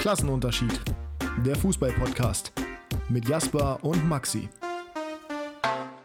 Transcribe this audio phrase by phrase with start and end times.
[0.00, 0.80] Klassenunterschied.
[1.44, 2.52] Der Fußball-Podcast
[3.10, 4.48] mit Jasper und Maxi.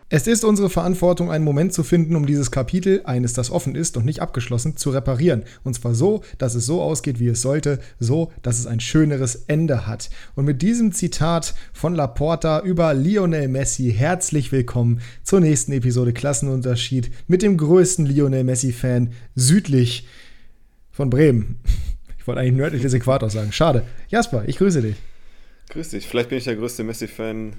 [0.10, 3.96] Es ist unsere Verantwortung, einen Moment zu finden, um dieses Kapitel, eines, das offen ist
[3.96, 5.46] und nicht abgeschlossen, zu reparieren.
[5.64, 9.46] Und zwar so, dass es so ausgeht, wie es sollte, so, dass es ein schöneres
[9.48, 10.10] Ende hat.
[10.36, 17.12] Und mit diesem Zitat von Laporta über Lionel Messi herzlich willkommen zur nächsten Episode Klassenunterschied
[17.28, 20.06] mit dem größten Lionel Messi-Fan südlich
[20.92, 21.62] von Bremen.
[22.26, 23.52] Ich wollte eigentlich nördlich des Äquators sagen.
[23.52, 23.84] Schade.
[24.10, 24.96] Jasper, ich grüße dich.
[25.70, 26.08] Grüß dich.
[26.08, 27.54] Vielleicht bin ich der größte Messi-Fan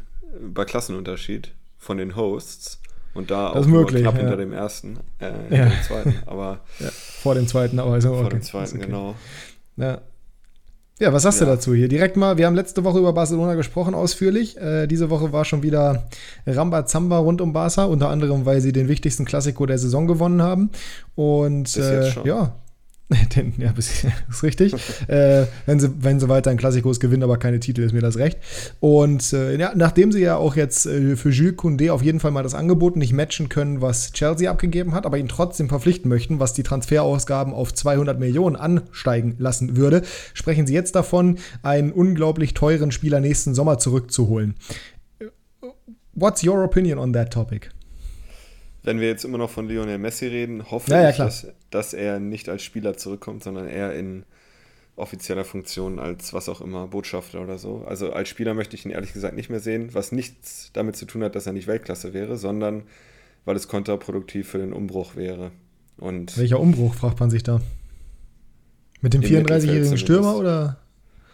[0.52, 2.80] bei Klassenunterschied von den Hosts.
[3.14, 4.22] Und da das auch möglich, knapp ja.
[4.22, 5.66] hinter dem ersten, äh, Ja.
[5.66, 8.38] dem zweiten, aber Ja, vor dem zweiten, aber ist auch vor okay.
[8.38, 8.86] dem zweiten, okay.
[8.86, 9.14] genau.
[9.76, 10.00] Ja.
[10.98, 11.86] Ja, was hast du dazu hier?
[11.86, 14.56] Direkt mal, wir haben letzte Woche über Barcelona gesprochen, ausführlich.
[14.56, 16.08] Äh, diese Woche war schon wieder
[16.44, 20.70] Rambazamba rund um Barca, unter anderem, weil sie den wichtigsten Klassiko der Saison gewonnen haben.
[21.14, 22.56] Und äh, ja.
[23.36, 24.74] Den, ja, ist richtig.
[25.08, 28.16] äh, wenn, sie, wenn sie weiter in Klassikos gewinnen, aber keine Titel, ist mir das
[28.16, 28.38] recht.
[28.80, 32.32] Und äh, ja, nachdem sie ja auch jetzt äh, für Jules Koundé auf jeden Fall
[32.32, 36.40] mal das Angebot nicht matchen können, was Chelsea abgegeben hat, aber ihn trotzdem verpflichten möchten,
[36.40, 40.02] was die Transferausgaben auf 200 Millionen ansteigen lassen würde,
[40.34, 44.54] sprechen sie jetzt davon, einen unglaublich teuren Spieler nächsten Sommer zurückzuholen.
[46.14, 47.68] What's your opinion on that topic?
[48.86, 51.92] Wenn wir jetzt immer noch von Lionel Messi reden, hoffe Ja, ja, ich, dass, dass
[51.92, 54.24] er nicht als Spieler zurückkommt, sondern eher in
[54.94, 57.84] offizieller Funktion als was auch immer, Botschafter oder so.
[57.84, 61.04] Also als Spieler möchte ich ihn ehrlich gesagt nicht mehr sehen, was nichts damit zu
[61.04, 62.84] tun hat, dass er nicht Weltklasse wäre, sondern
[63.44, 65.50] weil es kontraproduktiv für den Umbruch wäre.
[65.98, 67.60] Und Welcher Umbruch, fragt man sich da?
[69.00, 70.78] Mit dem Im 34-jährigen Mittelfeld Stürmer oder?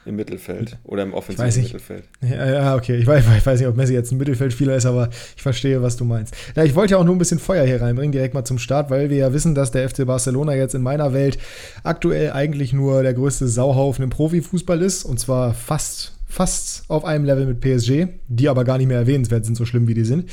[0.04, 1.62] Im Mittelfeld oder im offensiven.
[1.62, 2.04] Mittelfeld.
[2.20, 2.96] Ja, ja, okay.
[2.96, 5.96] Ich weiß, ich weiß nicht, ob Messi jetzt ein Mittelfeldspieler ist, aber ich verstehe, was
[5.96, 6.34] du meinst.
[6.56, 8.90] Ja, ich wollte ja auch nur ein bisschen Feuer hier reinbringen, direkt mal zum Start,
[8.90, 11.38] weil wir ja wissen, dass der FC Barcelona jetzt in meiner Welt
[11.84, 15.04] aktuell eigentlich nur der größte Sauhaufen im Profifußball ist.
[15.04, 19.44] Und zwar fast, fast auf einem Level mit PSG, die aber gar nicht mehr erwähnenswert
[19.44, 20.30] sind, so schlimm wie die sind.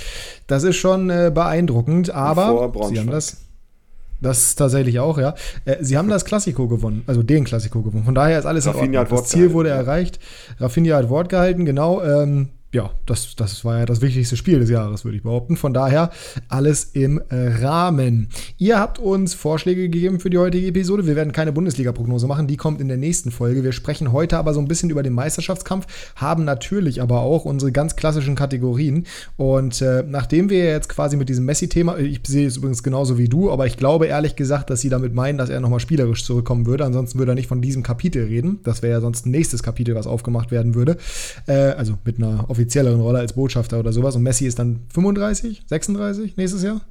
[0.47, 3.37] Das ist schon äh, beeindruckend, aber sie haben das.
[4.21, 5.35] Das tatsächlich auch, ja.
[5.65, 8.03] Äh, sie haben das Klassiko gewonnen, also den Klassiko gewonnen.
[8.03, 9.01] Von daher ist alles in Rafinha Ordnung.
[9.01, 10.19] hat Wort Das Ziel wurde erreicht.
[10.59, 12.03] Rafinha hat Wort gehalten, genau.
[12.03, 15.57] Ähm, ja, das, das war ja das wichtigste Spiel des Jahres, würde ich behaupten.
[15.57, 16.11] Von daher
[16.49, 18.27] alles im äh, Rahmen.
[18.59, 21.07] Ihr habt uns Vorschläge gegeben für die heutige Episode.
[21.07, 23.63] Wir werden keine Bundesliga-Prognose machen, die kommt in der nächsten Folge.
[23.63, 27.71] Wir sprechen heute aber so ein bisschen über den Meisterschaftskampf, haben natürlich aber auch unsere
[27.71, 29.07] ganz klassischen Kategorien.
[29.35, 33.29] Und äh, nachdem wir jetzt quasi mit diesem Messi-Thema, ich sehe es übrigens genauso wie
[33.29, 36.67] du, aber ich glaube ehrlich gesagt, dass sie damit meinen, dass er nochmal spielerisch zurückkommen
[36.67, 36.85] würde.
[36.85, 38.59] Ansonsten würde er nicht von diesem Kapitel reden.
[38.63, 40.97] Das wäre ja sonst ein nächstes Kapitel, was aufgemacht werden würde.
[41.47, 44.15] Äh, also mit einer offizielleren Rolle als Botschafter oder sowas.
[44.15, 46.81] Und Messi ist dann 35, 36 nächstes Jahr?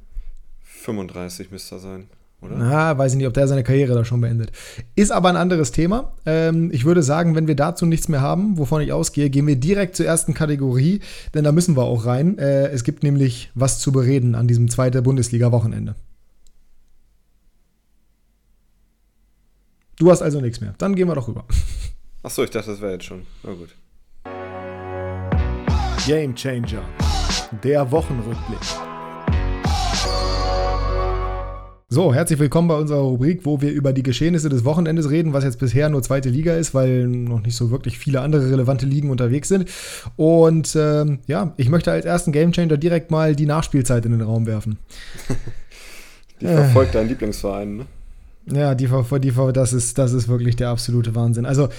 [0.63, 2.07] 35 müsste er sein,
[2.41, 2.55] oder?
[2.57, 4.51] Na, weiß ich nicht, ob der seine Karriere da schon beendet.
[4.95, 6.13] Ist aber ein anderes Thema.
[6.25, 9.57] Ähm, ich würde sagen, wenn wir dazu nichts mehr haben, wovon ich ausgehe, gehen wir
[9.57, 11.01] direkt zur ersten Kategorie,
[11.35, 12.39] denn da müssen wir auch rein.
[12.39, 15.95] Äh, es gibt nämlich was zu bereden an diesem zweiten Bundesliga-Wochenende.
[19.97, 20.73] Du hast also nichts mehr.
[20.79, 21.45] Dann gehen wir doch rüber.
[22.23, 23.27] Achso, ich dachte, das wäre jetzt schon.
[23.43, 23.75] Na gut.
[26.05, 26.81] Game Changer.
[27.63, 28.59] Der Wochenrückblick.
[31.89, 35.43] So, herzlich willkommen bei unserer Rubrik, wo wir über die Geschehnisse des Wochenendes reden, was
[35.43, 39.09] jetzt bisher nur zweite Liga ist, weil noch nicht so wirklich viele andere relevante Ligen
[39.09, 39.69] unterwegs sind.
[40.15, 44.45] Und ähm, ja, ich möchte als ersten Gamechanger direkt mal die Nachspielzeit in den Raum
[44.45, 44.79] werfen.
[46.41, 47.85] Die verfolgt deinen Lieblingsverein, ne?
[48.53, 51.45] Ja, die, Ver- das, ist, das ist wirklich der absolute Wahnsinn.
[51.45, 51.69] Also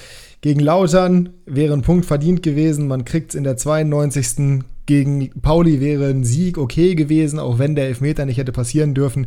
[0.40, 2.88] gegen Lautern wäre ein Punkt verdient gewesen.
[2.88, 4.62] Man kriegt es in der 92.
[4.86, 9.26] Gegen Pauli wäre ein Sieg okay gewesen, auch wenn der Elfmeter nicht hätte passieren dürfen.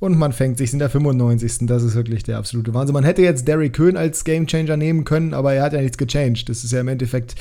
[0.00, 1.66] Und man fängt sich in der 95.
[1.66, 2.94] Das ist wirklich der absolute Wahnsinn.
[2.94, 6.48] Man hätte jetzt Derry Köhn als Gamechanger nehmen können, aber er hat ja nichts gechanged.
[6.48, 7.34] Das ist ja im Endeffekt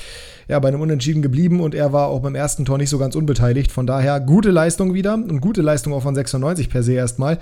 [0.47, 3.15] ja, bei einem Unentschieden geblieben und er war auch beim ersten Tor nicht so ganz
[3.15, 3.71] unbeteiligt.
[3.71, 7.37] Von daher gute Leistung wieder und gute Leistung auch von 96 per se erstmal.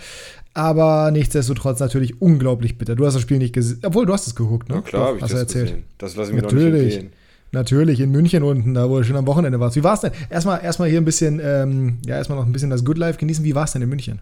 [0.54, 2.96] Aber nichtsdestotrotz natürlich unglaublich bitter.
[2.96, 3.80] Du hast das Spiel nicht gesehen.
[3.84, 4.76] Obwohl, du hast es geguckt, ne?
[4.76, 5.68] Na klar, Doch, habe ich hast das erzählt.
[5.68, 5.84] gesehen.
[5.98, 6.94] Das lasse ich mir doch nicht Natürlich.
[6.96, 7.14] entgehen.
[7.54, 9.78] Natürlich, in München unten, da wo du schon am Wochenende warst.
[9.78, 10.12] Wie war es denn?
[10.30, 13.46] Erstmal, erstmal hier ein bisschen, ähm, ja, erstmal noch ein bisschen das Good Life genießen.
[13.46, 14.20] Wie war es denn in München?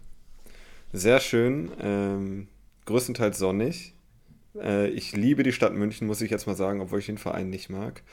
[0.94, 2.48] Sehr schön, ähm,
[2.86, 3.96] größtenteils sonnig.
[4.56, 7.50] Äh, ich liebe die Stadt München, muss ich jetzt mal sagen, obwohl ich den Verein
[7.50, 8.04] nicht mag.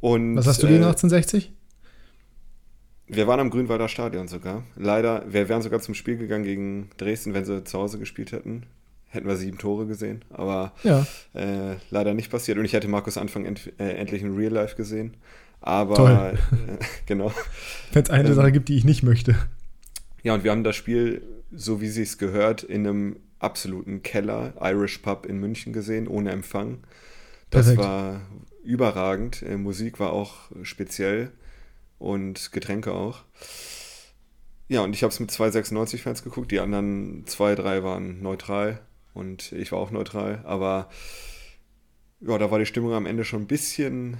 [0.00, 1.52] Und, Was hast du gegen äh, 1860?
[3.08, 4.64] Wir waren am Grünwalder Stadion sogar.
[4.74, 8.64] Leider, wir wären sogar zum Spiel gegangen gegen Dresden, wenn sie zu Hause gespielt hätten.
[9.08, 11.06] Hätten wir sieben Tore gesehen, aber Ja.
[11.32, 12.58] äh, leider nicht passiert.
[12.58, 15.16] Und ich hätte Markus Anfang ent äh, endlich in Real Life gesehen.
[15.60, 16.38] Aber Toll.
[16.50, 17.32] äh, genau.
[17.92, 19.36] Wenn es eine ähm, Sache gibt, die ich nicht möchte.
[20.24, 21.22] Ja, und wir haben das Spiel,
[21.52, 26.30] so wie sie es gehört, in einem absoluten Keller, Irish Pub in München gesehen, ohne
[26.30, 26.78] Empfang.
[27.50, 27.86] Das Perfekt.
[27.86, 28.20] war
[28.64, 29.42] überragend.
[29.42, 31.30] Äh, Musik war auch speziell
[31.98, 33.22] und Getränke auch.
[34.68, 36.50] Ja, und ich habe es mit zwei 96-Fans geguckt.
[36.50, 38.80] Die anderen zwei, drei waren neutral
[39.14, 40.42] und ich war auch neutral.
[40.44, 40.90] Aber
[42.20, 44.16] ja, da war die Stimmung am Ende schon ein bisschen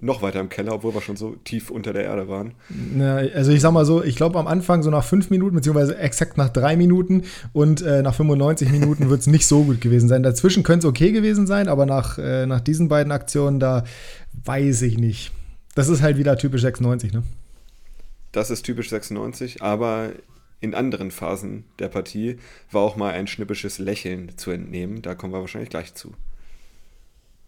[0.00, 2.52] noch weiter im Keller, obwohl wir schon so tief unter der Erde waren.
[2.68, 5.98] Na, also ich sag mal so, ich glaube am Anfang so nach fünf Minuten, beziehungsweise
[5.98, 10.08] exakt nach drei Minuten und äh, nach 95 Minuten wird es nicht so gut gewesen
[10.08, 10.22] sein.
[10.22, 13.84] Dazwischen könnte es okay gewesen sein, aber nach, äh, nach diesen beiden Aktionen, da
[14.44, 15.32] weiß ich nicht.
[15.74, 17.22] Das ist halt wieder typisch 96, ne?
[18.32, 20.10] Das ist typisch 96, aber
[20.60, 22.38] in anderen Phasen der Partie
[22.70, 25.02] war auch mal ein schnippisches Lächeln zu entnehmen.
[25.02, 26.12] Da kommen wir wahrscheinlich gleich zu.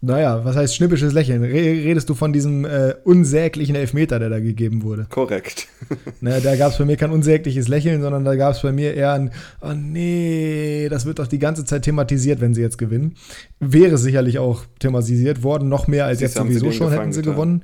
[0.05, 1.43] Naja, was heißt schnippisches Lächeln?
[1.43, 5.07] Re redest du von diesem äh, unsäglichen Elfmeter, der da gegeben wurde?
[5.09, 5.69] Korrekt.
[6.19, 8.95] Na, da gab es bei mir kein unsägliches Lächeln, sondern da gab es bei mir
[8.95, 13.15] eher ein, oh nee, das wird doch die ganze Zeit thematisiert, wenn sie jetzt gewinnen.
[13.61, 17.21] Wäre sicherlich auch thematisiert worden, noch mehr als Siehst jetzt sie sowieso schon, hätten sie
[17.21, 17.35] getan.
[17.35, 17.63] gewonnen.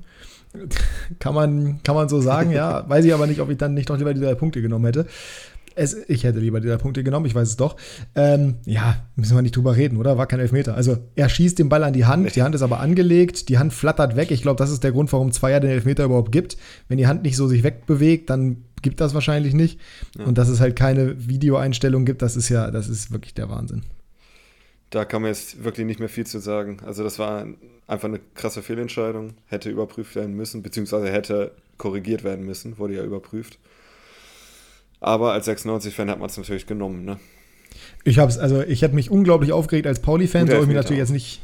[1.20, 2.90] Kann man, kann man so sagen, ja.
[2.90, 5.08] Weiß ich aber nicht, ob ich dann nicht doch lieber die drei Punkte genommen hätte.
[5.80, 7.78] Es, ich hätte lieber die drei Punkte genommen, ich weiß es doch.
[8.16, 10.18] Ähm, ja, müssen wir nicht drüber reden, oder?
[10.18, 10.76] War kein Elfmeter.
[10.76, 13.74] Also er schießt den Ball an die Hand, die Hand ist aber angelegt, die Hand
[13.74, 14.32] flattert weg.
[14.32, 16.58] Ich glaube, das ist der Grund, warum Zweier den Elfmeter überhaupt gibt.
[16.88, 19.80] Wenn die Hand nicht so sich wegbewegt, dann gibt das wahrscheinlich nicht.
[20.18, 20.26] Ja.
[20.26, 23.84] Und dass es halt keine Videoeinstellung gibt, das ist ja, das ist wirklich der Wahnsinn.
[24.90, 26.78] Da kann man jetzt wirklich nicht mehr viel zu sagen.
[26.86, 27.46] Also das war
[27.88, 29.36] einfach eine krasse Fehlentscheidung.
[29.46, 32.78] Hätte überprüft werden müssen, beziehungsweise hätte korrigiert werden müssen.
[32.80, 33.60] Wurde ja überprüft.
[35.02, 37.06] Aber als 96-Fan hat man es natürlich genommen.
[37.06, 37.18] Ne?
[38.04, 41.42] Ich hab's, also ich hätte mich unglaublich aufgeregt als Pauli-Fan, so irgendwie natürlich jetzt nicht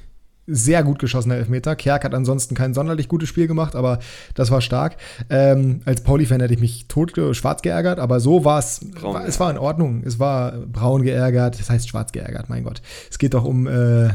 [0.47, 1.75] sehr gut geschossener Elfmeter.
[1.75, 3.99] Kerk hat ansonsten kein sonderlich gutes Spiel gemacht, aber
[4.35, 4.97] das war stark.
[5.29, 8.81] Ähm, als Pauli-Fan hätte ich mich tot schwarz geärgert, aber so war es.
[9.25, 10.03] Es war in Ordnung.
[10.05, 12.81] Es war braun geärgert, das heißt schwarz geärgert, mein Gott.
[13.09, 13.67] Es geht doch um.
[13.67, 14.09] Äh,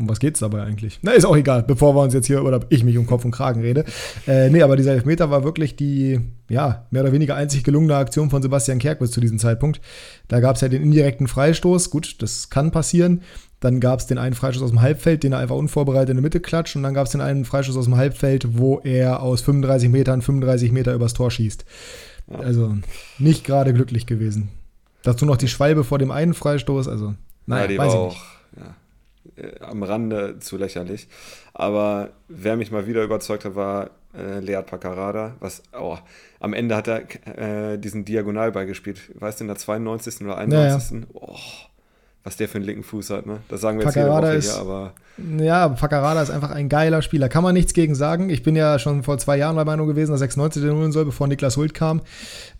[0.00, 0.98] um was geht's dabei eigentlich?
[1.02, 3.30] Na, ist auch egal, bevor wir uns jetzt hier oder ich mich um Kopf und
[3.30, 3.84] Kragen rede.
[4.26, 8.30] Äh, nee, aber dieser Elfmeter war wirklich die, ja, mehr oder weniger einzig gelungene Aktion
[8.30, 9.80] von Sebastian Kerk bis zu diesem Zeitpunkt.
[10.28, 13.22] Da gab es ja den indirekten Freistoß, gut, das kann passieren.
[13.60, 16.22] Dann gab es den einen Freistoß aus dem Halbfeld, den er einfach unvorbereitet in die
[16.22, 16.76] Mitte klatscht.
[16.76, 20.22] Und dann gab es den einen Freistoß aus dem Halbfeld, wo er aus 35 Metern
[20.22, 21.66] 35 Meter übers Tor schießt.
[22.28, 22.76] Also
[23.18, 24.48] nicht gerade glücklich gewesen.
[25.02, 26.88] Dazu noch die Schwalbe vor dem einen Freistoß.
[26.88, 27.14] Also,
[27.46, 28.16] naja, ja, die weiß war ich auch
[28.56, 28.74] ja,
[29.36, 31.08] äh, am Rande zu lächerlich.
[31.54, 35.36] Aber wer mich mal wieder überzeugt hat, war äh, Lead Paccarada.
[35.40, 35.98] Was, oh,
[36.40, 39.10] am Ende hat er äh, diesen Diagonalball gespielt.
[39.14, 40.22] Weißt du, in der 92.
[40.22, 41.06] oder 91.
[41.14, 41.36] Oh,
[42.24, 43.38] was der für einen linken Fuß hat, ne?
[43.48, 44.92] Das sagen wir jetzt jede Woche ist- hier, aber
[45.38, 47.28] Ja, Paccarada ist einfach ein geiler Spieler.
[47.28, 48.30] Kann man nichts gegen sagen.
[48.30, 51.04] Ich bin ja schon vor zwei Jahren der Meinung gewesen, dass 96 den holen soll,
[51.04, 52.00] bevor Niklas Hult kam.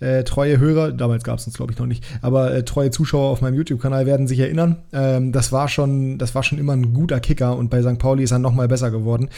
[0.00, 3.30] Äh, treue Hörer, damals gab es uns glaube ich noch nicht, aber äh, treue Zuschauer
[3.30, 4.76] auf meinem YouTube-Kanal werden sich erinnern.
[4.92, 7.98] Ähm, das, war schon, das war schon immer ein guter Kicker und bei St.
[7.98, 9.28] Pauli ist er noch mal besser geworden.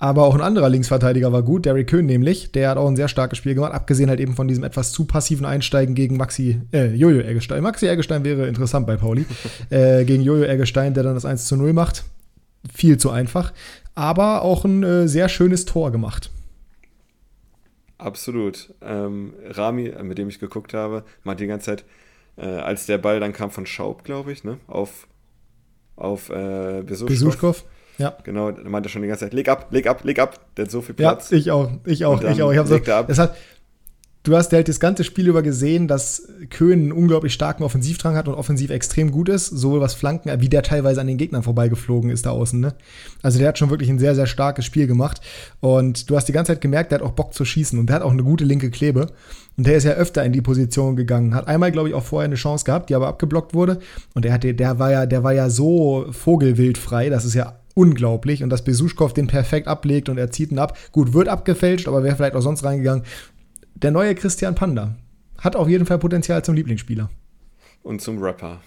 [0.00, 2.50] Aber auch ein anderer Linksverteidiger war gut, Derrick Köhn nämlich.
[2.52, 5.04] Der hat auch ein sehr starkes Spiel gemacht, abgesehen halt eben von diesem etwas zu
[5.04, 7.62] passiven Einsteigen gegen Maxi, äh, Jojo Eggestein.
[7.62, 9.24] Maxi Eggestein wäre interessant bei Pauli.
[9.72, 12.04] äh, gegen Jojo Eggestein, der dann das 1 zu 0 macht
[12.72, 13.52] viel zu einfach,
[13.96, 16.30] aber auch ein äh, sehr schönes Tor gemacht.
[17.98, 18.72] absolut.
[18.80, 21.84] Ähm, Rami, äh, mit dem ich geguckt habe, meinte die ganze Zeit,
[22.36, 24.58] äh, als der Ball dann kam von Schaub, glaube ich, ne?
[24.66, 25.06] Auf,
[25.96, 27.08] auf äh, Besuschkow.
[27.08, 27.64] Besuschkow.
[27.98, 28.16] Ja.
[28.24, 30.40] Genau, er meinte schon die ganze Zeit, leg ab, leg ab, leg ab.
[30.56, 31.30] Der hat so viel Ja, Platz.
[31.30, 32.52] ich auch, ich auch, ich auch.
[32.52, 33.36] Ich hab so, er es hat,
[34.22, 38.28] du hast halt das ganze Spiel über gesehen, dass Köhn einen unglaublich starken Offensivdrang hat
[38.28, 42.10] und offensiv extrem gut ist, sowohl was Flanken, wie der teilweise an den Gegnern vorbeigeflogen
[42.10, 42.60] ist da außen.
[42.60, 42.74] Ne?
[43.22, 45.20] Also der hat schon wirklich ein sehr, sehr starkes Spiel gemacht.
[45.60, 47.96] Und du hast die ganze Zeit gemerkt, der hat auch Bock zu schießen und der
[47.96, 49.08] hat auch eine gute linke Klebe.
[49.56, 51.34] Und der ist ja öfter in die Position gegangen.
[51.34, 53.80] Hat einmal, glaube ich, auch vorher eine Chance gehabt, die aber abgeblockt wurde.
[54.14, 58.42] Und der, hatte, der, war, ja, der war ja so vogelwildfrei, das ist ja unglaublich.
[58.42, 60.78] Und dass Besuschkow den perfekt ablegt und er zieht ihn ab.
[60.92, 63.04] Gut, wird abgefälscht, aber wäre vielleicht auch sonst reingegangen.
[63.82, 64.94] Der neue Christian Panda
[65.38, 67.10] hat auf jeden Fall Potenzial zum Lieblingsspieler.
[67.82, 68.60] Und zum Rapper.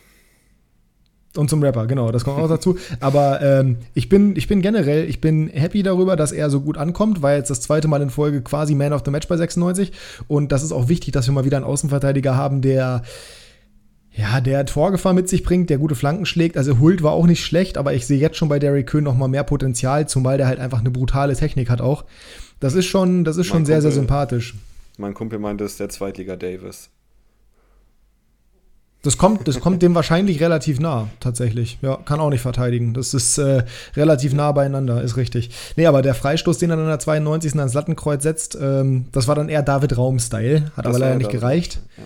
[1.38, 2.78] Und zum Rapper, genau, das kommt auch dazu.
[3.00, 6.78] Aber ähm, ich, bin, ich bin generell, ich bin happy darüber, dass er so gut
[6.78, 9.92] ankommt, war jetzt das zweite Mal in Folge quasi Man of the Match bei 96.
[10.28, 13.04] Und das ist auch wichtig, dass wir mal wieder einen Außenverteidiger haben, der
[14.18, 16.56] ja, der Torgefahr mit sich bringt, der gute Flanken schlägt.
[16.56, 19.18] Also Hult war auch nicht schlecht, aber ich sehe jetzt schon bei Derrick Köhn noch
[19.18, 22.06] mal mehr Potenzial, zumal der halt einfach eine brutale Technik hat auch.
[22.62, 24.56] Das ist schon, das ist schon Mein sehr, sehr Kumpel- sympathisch.
[24.98, 26.90] Mein Kumpel meinte, es ist der Zweitliga Davis.
[29.06, 31.78] Das kommt, das kommt dem wahrscheinlich relativ nah, tatsächlich.
[31.84, 32.96] Ja, kann auch nicht verteidigen.
[32.96, 33.64] Das ist äh,
[33.96, 35.52] relativ nah beieinander, ist richtig.
[35.76, 37.56] Nee, aber der Freistoß, den er in der 92.
[37.60, 40.72] ans Lattenkreuz setzt, ähm, das war dann eher David Raum-Style.
[40.76, 41.80] Hat Das aber leider nicht David gereicht.
[41.98, 42.04] Ja.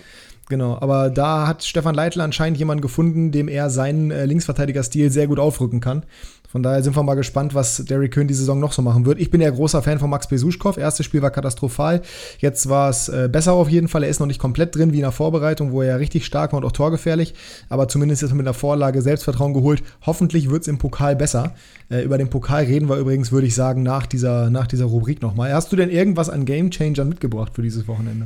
[0.49, 5.27] Genau, aber da hat Stefan Leitl anscheinend jemanden gefunden, dem er seinen äh, Linksverteidiger-Stil sehr
[5.27, 6.03] gut aufrücken kann.
[6.51, 9.19] Von daher sind wir mal gespannt, was Derrick Köhn die Saison noch so machen wird.
[9.19, 10.75] Ich bin ja großer Fan von Max Besuschkow.
[10.75, 12.01] Erstes Spiel war katastrophal.
[12.39, 14.03] Jetzt war es äh, besser auf jeden Fall.
[14.03, 16.51] Er ist noch nicht komplett drin wie in der Vorbereitung, wo er ja richtig stark
[16.51, 17.35] war und auch torgefährlich.
[17.69, 19.83] Aber zumindest ist er mit einer Vorlage Selbstvertrauen geholt.
[20.07, 21.53] Hoffentlich wird es im Pokal besser.
[21.91, 25.21] Äh, über den Pokal reden wir übrigens, würde ich sagen, nach dieser, nach dieser Rubrik
[25.21, 25.53] nochmal.
[25.53, 28.25] Hast du denn irgendwas an Game Changern mitgebracht für dieses Wochenende?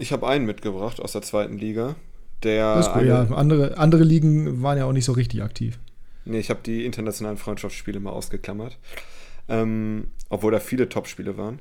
[0.00, 1.94] Ich habe einen mitgebracht aus der zweiten Liga.
[2.42, 3.22] Der das ist cool, ja.
[3.30, 5.78] Andere, andere Ligen waren ja auch nicht so richtig aktiv.
[6.24, 8.78] Nee, ich habe die internationalen Freundschaftsspiele mal ausgeklammert.
[9.48, 11.58] Ähm, obwohl da viele Topspiele waren.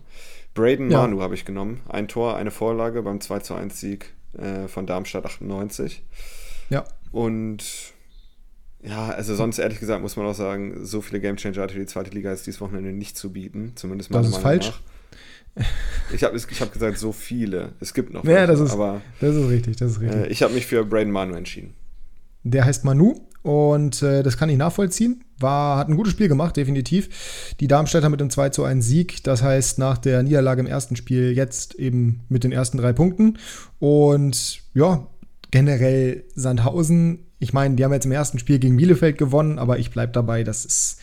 [0.53, 1.01] Braden ja.
[1.01, 1.81] Manu habe ich genommen.
[1.89, 6.03] Ein Tor, eine Vorlage beim 2 zu 1 Sieg äh, von Darmstadt 98.
[6.69, 6.85] Ja.
[7.11, 7.63] Und
[8.81, 12.11] ja, also sonst ehrlich gesagt muss man auch sagen, so viele Gamechanger hatte die zweite
[12.11, 13.73] Liga jetzt dieses Wochenende nicht zu bieten.
[13.75, 14.67] Zumindest meiner das ist falsch.
[14.67, 14.79] nach.
[16.13, 17.73] Ich habe ich hab gesagt, so viele.
[17.79, 18.23] Es gibt noch.
[18.23, 19.77] Ja, welche, das ist, aber, das ist richtig.
[19.77, 20.21] Das ist richtig.
[20.21, 21.73] Äh, ich habe mich für Braden Manu entschieden.
[22.43, 25.23] Der heißt Manu und äh, das kann ich nachvollziehen.
[25.37, 27.55] War, hat ein gutes Spiel gemacht, definitiv.
[27.59, 29.23] Die Darmstädter mit einem 2 zu 1 Sieg.
[29.23, 33.37] Das heißt, nach der Niederlage im ersten Spiel jetzt eben mit den ersten drei Punkten.
[33.79, 35.07] Und ja,
[35.51, 37.25] generell Sandhausen.
[37.39, 40.43] Ich meine, die haben jetzt im ersten Spiel gegen Bielefeld gewonnen, aber ich bleibe dabei,
[40.43, 40.99] das ist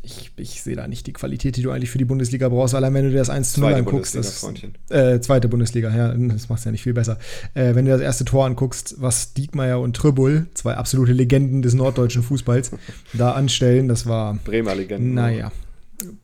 [0.00, 2.82] ich, ich sehe da nicht die Qualität, die du eigentlich für die Bundesliga brauchst, weil
[2.82, 4.42] wenn du dir das 1 zu 0 anguckst, das,
[4.88, 7.18] äh, zweite Bundesliga, ja, das macht es ja nicht viel besser.
[7.54, 11.74] Äh, wenn du das erste Tor anguckst, was Diekmeyer und Trübull, zwei absolute Legenden des
[11.74, 12.72] norddeutschen Fußballs,
[13.12, 14.34] da anstellen, das war.
[14.44, 15.14] Bremer Legenden.
[15.14, 15.52] Naja.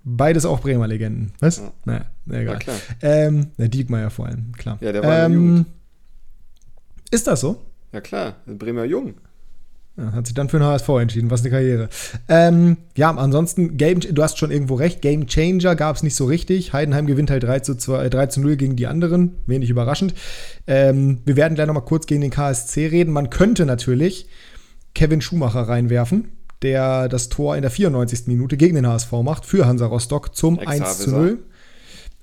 [0.03, 1.33] Beides auch Bremer Legenden.
[1.39, 1.59] Was?
[1.59, 1.73] Ja.
[1.85, 2.45] Naja, egal.
[2.45, 2.77] Ja, klar.
[3.03, 4.79] Ähm, der Diekmeyer vor allem, klar.
[4.81, 5.67] Ja, der war ähm,
[7.11, 7.63] Ist das so?
[7.93, 8.37] Ja, klar.
[8.47, 9.15] Bremer Jung.
[9.99, 11.31] Ja, hat sich dann für den HSV entschieden.
[11.31, 11.89] Was eine Karriere.
[12.29, 15.03] Ähm, ja, ansonsten, Game, du hast schon irgendwo recht.
[15.03, 16.73] Game Changer gab es nicht so richtig.
[16.73, 19.39] Heidenheim gewinnt halt 3 zu, 2, 3 zu 0 gegen die anderen.
[19.47, 20.15] Wenig überraschend.
[20.69, 23.13] Ähm, wir werden gleich nochmal kurz gegen den KSC reden.
[23.13, 24.29] Man könnte natürlich
[24.95, 26.29] Kevin Schumacher reinwerfen,
[26.63, 28.29] der das Tor in der 94.
[28.29, 31.39] Minute gegen den HSV macht für Hansa Rostock zum 1 zu 0.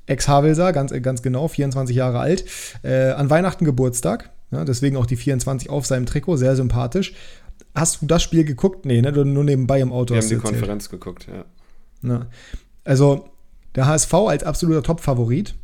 [0.08, 2.46] Ex-Havelser, ganz, ganz genau, 24 Jahre alt.
[2.84, 4.30] Äh, an Weihnachten Geburtstag.
[4.52, 7.14] Ja, deswegen auch die 24 auf seinem Trikot, sehr sympathisch.
[7.76, 8.86] Hast du das Spiel geguckt?
[8.86, 9.12] Nee, ne?
[9.12, 10.14] Du nur nebenbei im Auto.
[10.14, 10.54] Wir haben die erzählt.
[10.54, 11.46] Konferenz geguckt, ja.
[12.02, 12.28] Na,
[12.84, 13.30] also,
[13.76, 15.56] der HSV als absoluter Top-Favorit.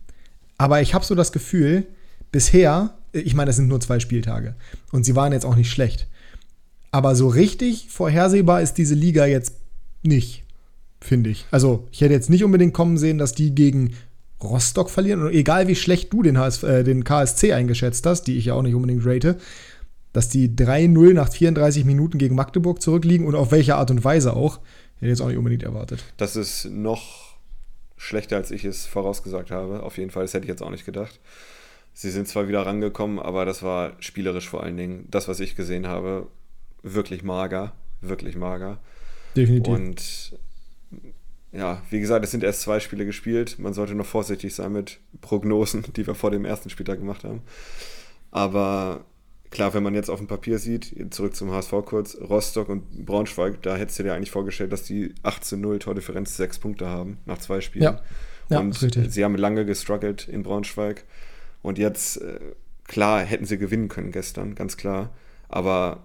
[0.58, 1.88] Aber ich habe so das Gefühl,
[2.32, 4.56] bisher, ich meine, das sind nur zwei Spieltage.
[4.92, 6.08] Und sie waren jetzt auch nicht schlecht.
[6.92, 9.56] Aber so richtig vorhersehbar ist diese Liga jetzt
[10.04, 10.44] nicht,
[11.00, 11.46] finde ich.
[11.52, 13.94] Also, ich hätte jetzt nicht unbedingt kommen sehen, dass die gegen
[14.44, 15.22] Rostock verlieren.
[15.22, 18.56] Und egal wie schlecht du den, HS, äh, den KSC eingeschätzt hast, die ich ja
[18.56, 19.38] auch nicht unbedingt rate,
[20.14, 24.36] dass die 3-0 nach 34 Minuten gegen Magdeburg zurückliegen und auf welche Art und Weise
[24.36, 24.58] auch,
[24.96, 26.04] hätte ich jetzt auch nicht unbedingt erwartet.
[26.18, 27.38] Das ist noch
[27.98, 29.84] schlechter, als ich es vorausgesagt habe.
[29.84, 31.20] Auf jeden Fall, das hätte ich jetzt auch nicht gedacht.
[31.94, 35.08] Sie sind zwar wieder rangekommen, aber das war spielerisch vor allen Dingen.
[35.12, 36.28] Das, was ich gesehen habe,
[36.84, 37.74] wirklich mager.
[38.02, 38.80] Wirklich mager.
[39.36, 39.74] Definitiv.
[39.74, 40.40] Und
[41.52, 43.60] ja, wie gesagt, es sind erst zwei Spiele gespielt.
[43.60, 47.42] Man sollte noch vorsichtig sein mit Prognosen, die wir vor dem ersten Spieltag gemacht haben.
[48.32, 49.04] Aber
[49.52, 53.62] Klar, wenn man jetzt auf dem Papier sieht, zurück zum HSV kurz, Rostock und Braunschweig,
[53.62, 57.60] da hättest du dir eigentlich vorgestellt, dass die 18-0 Tordifferenz sechs Punkte haben nach zwei
[57.60, 57.84] Spielen.
[57.84, 58.02] Ja,
[58.50, 61.04] ja und sie haben lange gestruggelt in Braunschweig.
[61.62, 62.40] Und jetzt, äh,
[62.86, 65.10] klar, hätten sie gewinnen können gestern, ganz klar.
[65.50, 66.04] Aber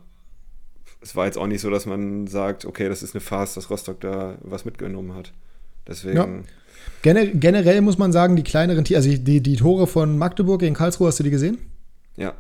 [1.01, 3.71] es war jetzt auch nicht so, dass man sagt, okay, das ist eine Farce, dass
[3.71, 5.33] Rostock da was mitgenommen hat.
[5.87, 6.45] Deswegen.
[7.05, 7.25] Ja.
[7.33, 11.21] generell muss man sagen, die kleineren, also die, die Tore von Magdeburg gegen Karlsruhe, hast
[11.21, 11.59] du die gesehen?
[12.17, 12.35] Ja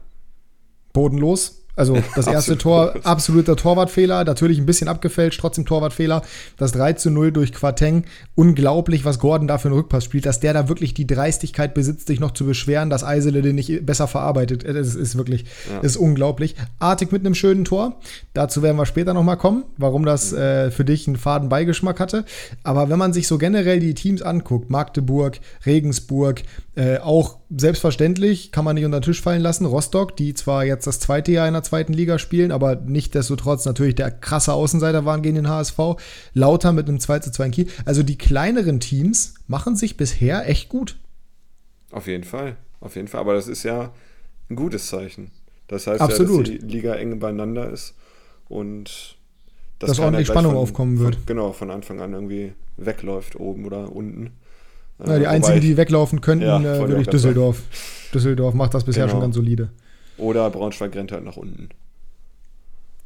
[0.97, 1.63] bodenlos.
[1.77, 6.23] Also das erste Tor, absoluter Torwartfehler, natürlich ein bisschen abgefälscht, trotzdem Torwartfehler.
[6.57, 8.07] Das 3 zu 0 durch Quateng.
[8.35, 12.07] Unglaublich, was Gordon da für einen Rückpass spielt, dass der da wirklich die Dreistigkeit besitzt,
[12.07, 14.65] sich noch zu beschweren, dass Eisele den nicht besser verarbeitet.
[14.65, 15.81] Äh, das ist wirklich, ja.
[15.81, 16.57] ist unglaublich.
[16.79, 18.01] Artig mit einem schönen Tor.
[18.33, 22.25] Dazu werden wir später nochmal kommen, warum das äh, für dich einen faden Beigeschmack hatte.
[22.63, 26.43] Aber wenn man sich so generell die Teams anguckt, Magdeburg, Regensburg,
[26.77, 29.65] äh, auch selbstverständlich, kann man nicht unter den Tisch fallen lassen.
[29.65, 33.95] Rostock, die zwar jetzt das zweite Jahr in der zweiten Liga spielen, aber nichtdestotrotz natürlich
[33.95, 35.79] der krasse Außenseiter waren gegen den HSV.
[36.35, 37.69] Lauter mit einem 2 zu 2 in Kiel.
[37.87, 40.99] Also die kleineren Teams machen sich bisher echt gut.
[41.93, 43.23] Auf jeden Fall, auf jeden Fall.
[43.23, 43.93] Aber das ist ja
[44.51, 45.31] ein gutes Zeichen.
[45.69, 46.47] Das heißt Absolut.
[46.47, 47.95] ja, dass die Liga eng beieinander ist
[48.49, 49.17] und
[49.79, 51.15] dass, dass ordentlich Spannung von, aufkommen wird.
[51.15, 54.33] Von, genau, von Anfang an irgendwie wegläuft, oben oder unten.
[55.05, 57.63] Ja, die einzigen, die weglaufen könnten, ja, äh, würde ich Düsseldorf.
[58.15, 59.15] Düsseldorf macht das bisher genau.
[59.15, 59.69] schon ganz solide.
[60.17, 61.69] Oder Braunschweig rennt halt nach unten.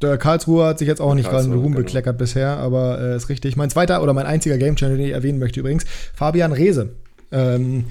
[0.01, 1.79] Der Karlsruhe hat sich jetzt auch nicht gerade mit Ruhm genau.
[1.79, 3.57] bekleckert bisher, aber äh, ist richtig.
[3.57, 6.91] Mein zweiter oder mein einziger Game Channel, den ich erwähnen möchte übrigens, Fabian Reese.
[7.33, 7.85] Ähm,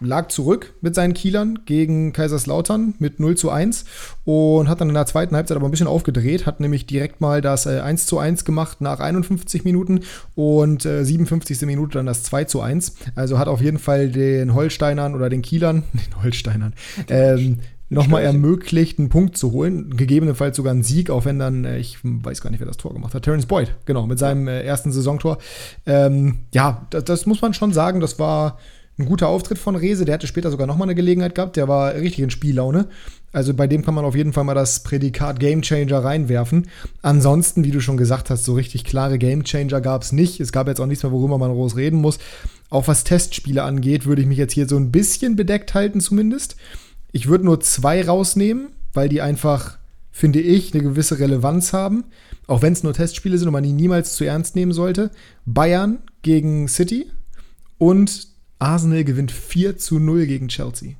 [0.00, 3.84] lag zurück mit seinen Kielern gegen Kaiserslautern mit 0 zu 1
[4.24, 7.40] und hat dann in der zweiten Halbzeit aber ein bisschen aufgedreht, hat nämlich direkt mal
[7.40, 10.00] das äh, 1 zu 1 gemacht nach 51 Minuten
[10.34, 11.62] und äh, 57.
[11.62, 12.94] Minute dann das 2 zu 1.
[13.14, 16.74] Also hat auf jeden Fall den Holsteinern oder den Kielern, den Holsteinern,
[17.08, 19.96] ähm, nochmal ermöglicht, einen Punkt zu holen.
[19.96, 22.92] Gegebenenfalls sogar einen Sieg, auch wenn dann, äh, ich weiß gar nicht, wer das Tor
[22.92, 23.22] gemacht hat.
[23.22, 25.38] Terence Boyd, genau, mit seinem äh, ersten Saisontor.
[25.86, 28.58] Ähm, ja, das, das, muss man schon sagen, das war
[28.98, 30.04] ein guter Auftritt von Rese.
[30.04, 31.56] Der hatte später sogar nochmal eine Gelegenheit gehabt.
[31.56, 32.88] Der war richtig in Spiellaune.
[33.32, 36.68] Also bei dem kann man auf jeden Fall mal das Prädikat Gamechanger reinwerfen.
[37.02, 40.40] Ansonsten, wie du schon gesagt hast, so richtig klare Gamechanger gab es nicht.
[40.40, 42.18] Es gab jetzt auch nichts mehr, worüber man groß reden muss.
[42.70, 46.56] Auch was Testspiele angeht, würde ich mich jetzt hier so ein bisschen bedeckt halten, zumindest.
[47.12, 49.76] Ich würde nur zwei rausnehmen, weil die einfach,
[50.10, 52.04] finde ich, eine gewisse Relevanz haben.
[52.46, 55.10] Auch wenn es nur Testspiele sind und man die niemals zu ernst nehmen sollte.
[55.44, 57.10] Bayern gegen City
[57.76, 60.94] und Arsenal gewinnt 4 zu 0 gegen Chelsea.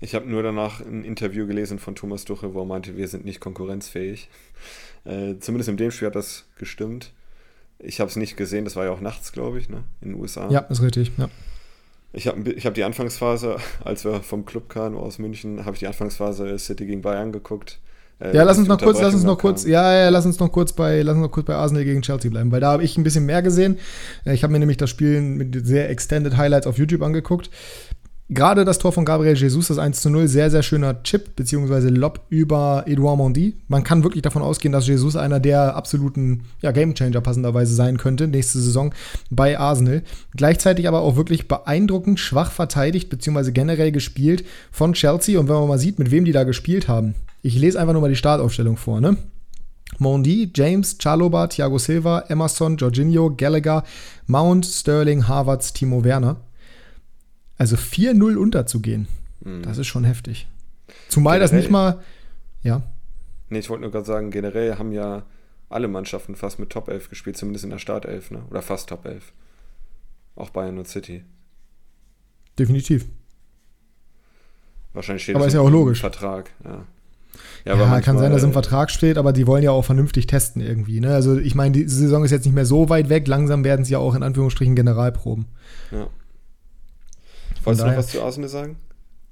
[0.00, 3.26] Ich habe nur danach ein Interview gelesen von Thomas Duche, wo er meinte, wir sind
[3.26, 4.30] nicht konkurrenzfähig.
[5.04, 7.12] Äh, zumindest in dem Spiel hat das gestimmt.
[7.78, 9.84] Ich habe es nicht gesehen, das war ja auch nachts, glaube ich, ne?
[10.00, 10.50] in den USA.
[10.50, 11.28] Ja, ist richtig, ja.
[12.12, 15.80] Ich habe ich hab die Anfangsphase, als wir vom Club kamen aus München, habe ich
[15.80, 17.78] die Anfangsphase City gegen Bayern geguckt.
[18.20, 20.52] Äh, ja, lass uns noch kurz, lass uns noch kurz, ja, ja, lass uns noch
[20.52, 22.98] kurz bei, lass uns noch kurz bei Arsenal gegen Chelsea bleiben, weil da habe ich
[22.98, 23.78] ein bisschen mehr gesehen.
[24.24, 27.50] Äh, ich habe mir nämlich das Spiel mit sehr extended Highlights auf YouTube angeguckt.
[28.32, 31.88] Gerade das Tor von Gabriel Jesus, das 1 zu 0, sehr, sehr schöner Chip bzw.
[31.88, 33.56] Lob über Edouard Mondi.
[33.66, 38.28] Man kann wirklich davon ausgehen, dass Jesus einer der absoluten ja, Gamechanger passenderweise sein könnte
[38.28, 38.94] nächste Saison
[39.30, 40.04] bei Arsenal.
[40.36, 43.50] Gleichzeitig aber auch wirklich beeindruckend schwach verteidigt bzw.
[43.50, 45.40] generell gespielt von Chelsea.
[45.40, 47.16] Und wenn man mal sieht, mit wem die da gespielt haben.
[47.42, 49.16] Ich lese einfach nur mal die Startaufstellung vor, ne?
[49.98, 53.84] Mondi, James, Chaloba, Thiago Silva, Emerson, Jorginho, Gallagher,
[54.26, 56.36] Mount, Sterling, Harvards, Timo Werner.
[57.58, 59.08] Also 4-0 unterzugehen,
[59.40, 59.62] mhm.
[59.62, 60.48] das ist schon heftig.
[61.08, 62.00] Zumal generell, das nicht mal,
[62.62, 62.82] ja.
[63.50, 65.24] Nee, ich wollte nur gerade sagen, generell haben ja
[65.68, 68.42] alle Mannschaften fast mit Top 11 gespielt, zumindest in der Startelf, ne?
[68.50, 69.32] Oder fast Top 11.
[70.36, 71.24] Auch Bayern und City.
[72.58, 73.06] Definitiv.
[74.92, 76.00] Wahrscheinlich steht aber das ist ja auch logisch.
[76.00, 76.86] Vertrag, ja.
[77.64, 80.26] Ja, ja manchmal, kann sein, dass im Vertrag steht, aber die wollen ja auch vernünftig
[80.26, 81.00] testen irgendwie.
[81.00, 81.14] Ne?
[81.14, 83.28] Also ich meine, die Saison ist jetzt nicht mehr so weit weg.
[83.28, 85.46] Langsam werden sie ja auch in Anführungsstrichen Generalproben.
[85.90, 86.08] Ja.
[87.64, 88.76] Wolltest du noch was zu Arsenal sagen?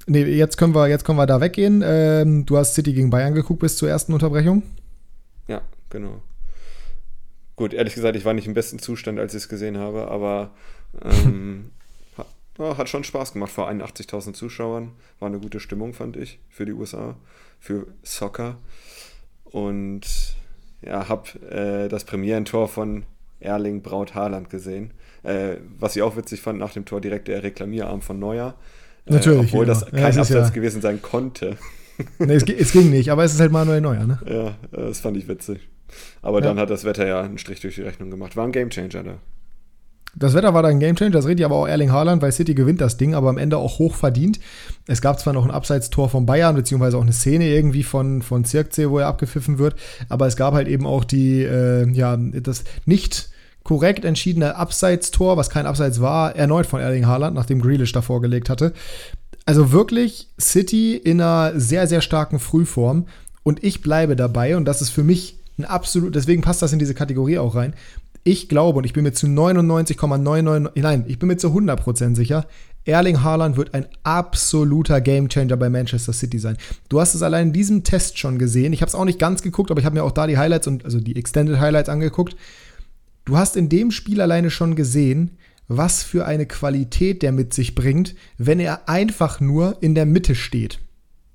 [0.07, 1.83] Nee, jetzt können wir, jetzt können wir da weggehen.
[1.85, 4.62] Ähm, du hast City gegen Bayern geguckt bis zur ersten Unterbrechung.
[5.47, 6.23] Ja, genau.
[7.57, 10.51] Gut, ehrlich gesagt, ich war nicht im besten Zustand, als ich es gesehen habe, aber
[11.03, 11.71] ähm,
[12.17, 14.93] hat, hat schon Spaß gemacht vor 81.000 Zuschauern.
[15.19, 17.17] War eine gute Stimmung, fand ich, für die USA
[17.59, 18.57] für Soccer.
[19.44, 20.03] Und
[20.83, 23.05] ja, habe äh, das Premierentor von
[23.40, 24.92] Erling Braut Haaland gesehen.
[25.23, 28.55] Äh, was ich auch witzig fand, nach dem Tor direkt der Reklamierarm von Neuer.
[29.07, 29.53] Äh, Natürlich.
[29.53, 29.81] Obwohl genau.
[29.81, 30.49] das kein ja, Absatz ja.
[30.51, 31.57] gewesen sein konnte.
[32.18, 34.18] nee, es, es, ging nicht, aber es ist halt Manuel Neuer, ne?
[34.27, 35.68] Ja, das fand ich witzig.
[36.23, 36.47] Aber ja.
[36.47, 38.37] dann hat das Wetter ja einen Strich durch die Rechnung gemacht.
[38.37, 39.18] War ein Gamechanger da.
[40.16, 42.55] Das Wetter war da ein Gamechanger, das redet ja aber auch Erling Haaland, weil City
[42.55, 44.40] gewinnt das Ding, aber am Ende auch hoch verdient.
[44.87, 48.44] Es gab zwar noch ein Abseitstor von Bayern, beziehungsweise auch eine Szene irgendwie von, von
[48.44, 49.77] Zirkzee, wo er abgepfiffen wird,
[50.09, 53.29] aber es gab halt eben auch die, äh, ja, das nicht
[53.64, 58.49] korrekt entschiedene Abseitstor, was kein Abseits war, erneut von Erling Haaland, nachdem Grealish da vorgelegt
[58.49, 58.73] hatte.
[59.44, 63.07] Also wirklich City in einer sehr, sehr starken Frühform
[63.42, 66.79] und ich bleibe dabei und das ist für mich ein absolut, deswegen passt das in
[66.79, 67.75] diese Kategorie auch rein.
[68.31, 72.47] Ich glaube und ich bin mir zu 99,99, nein, ich bin mir zu 100% sicher,
[72.85, 76.59] Erling Haaland wird ein absoluter Gamechanger bei Manchester City sein.
[76.91, 78.75] Du hast es allein in diesem Test schon gesehen.
[78.75, 80.67] Ich habe es auch nicht ganz geguckt, aber ich habe mir auch da die Highlights
[80.67, 82.37] und also die Extended Highlights angeguckt.
[83.25, 87.75] Du hast in dem Spiel alleine schon gesehen, was für eine Qualität der mit sich
[87.75, 90.81] bringt, wenn er einfach nur in der Mitte steht.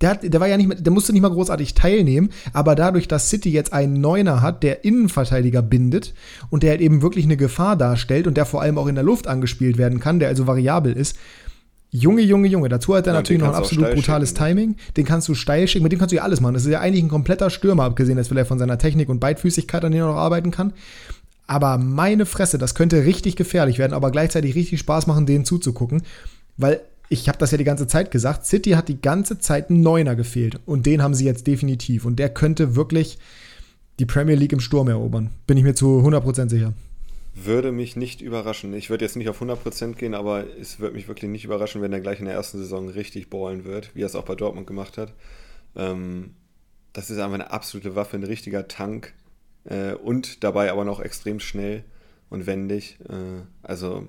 [0.03, 3.07] Der, hat, der war ja nicht mehr, der musste nicht mal großartig teilnehmen, aber dadurch,
[3.07, 6.13] dass City jetzt einen Neuner hat, der Innenverteidiger bindet
[6.49, 9.03] und der halt eben wirklich eine Gefahr darstellt und der vor allem auch in der
[9.05, 11.17] Luft angespielt werden kann, der also variabel ist,
[11.89, 12.69] Junge, Junge, Junge.
[12.69, 14.43] Dazu hat er ja, natürlich noch ein absolut brutales schicken.
[14.43, 14.75] Timing.
[14.97, 16.55] Den kannst du steil schicken, mit dem kannst du ja alles machen.
[16.55, 19.85] Das ist ja eigentlich ein kompletter Stürmer, abgesehen, dass vielleicht von seiner Technik und Beidfüßigkeit,
[19.85, 20.73] an dem er noch arbeiten kann.
[21.45, 26.01] Aber meine Fresse, das könnte richtig gefährlich werden, aber gleichzeitig richtig Spaß machen, denen zuzugucken.
[26.57, 29.81] Weil ich habe das ja die ganze Zeit gesagt, City hat die ganze Zeit einen
[29.81, 33.19] Neuner gefehlt und den haben sie jetzt definitiv und der könnte wirklich
[33.99, 35.29] die Premier League im Sturm erobern.
[35.45, 36.73] Bin ich mir zu 100% sicher.
[37.35, 38.73] Würde mich nicht überraschen.
[38.73, 41.93] Ich würde jetzt nicht auf 100% gehen, aber es würde mich wirklich nicht überraschen, wenn
[41.93, 44.67] er gleich in der ersten Saison richtig ballen wird, wie er es auch bei Dortmund
[44.67, 45.13] gemacht hat.
[45.75, 46.35] Ähm,
[46.93, 49.13] das ist einfach eine absolute Waffe, ein richtiger Tank
[49.65, 51.83] äh, und dabei aber noch extrem schnell
[52.29, 52.97] und wendig.
[53.09, 54.07] Äh, also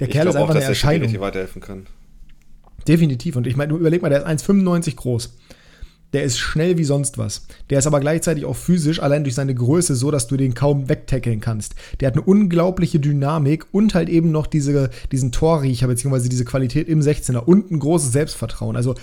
[0.00, 1.10] Der Kerl ist einfach auch, eine Erscheinung.
[1.10, 1.86] Der weiterhelfen kann.
[2.86, 3.36] Definitiv.
[3.36, 5.36] Und ich meine, überleg mal, der ist 1,95 groß.
[6.12, 7.46] Der ist schnell wie sonst was.
[7.70, 10.88] Der ist aber gleichzeitig auch physisch, allein durch seine Größe, so dass du den kaum
[10.88, 11.74] wegtackeln kannst.
[11.98, 16.88] Der hat eine unglaubliche Dynamik und halt eben noch diese, diesen Torriecher, beziehungsweise diese Qualität
[16.88, 18.76] im 16er und ein großes Selbstvertrauen.
[18.76, 18.94] Also,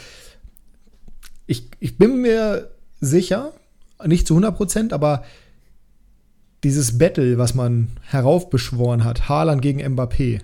[1.47, 3.51] ich, ich bin mir sicher,
[4.05, 5.25] nicht zu 100 Prozent, aber
[6.63, 10.41] dieses Battle, was man heraufbeschworen hat, Haaland gegen Mbappé,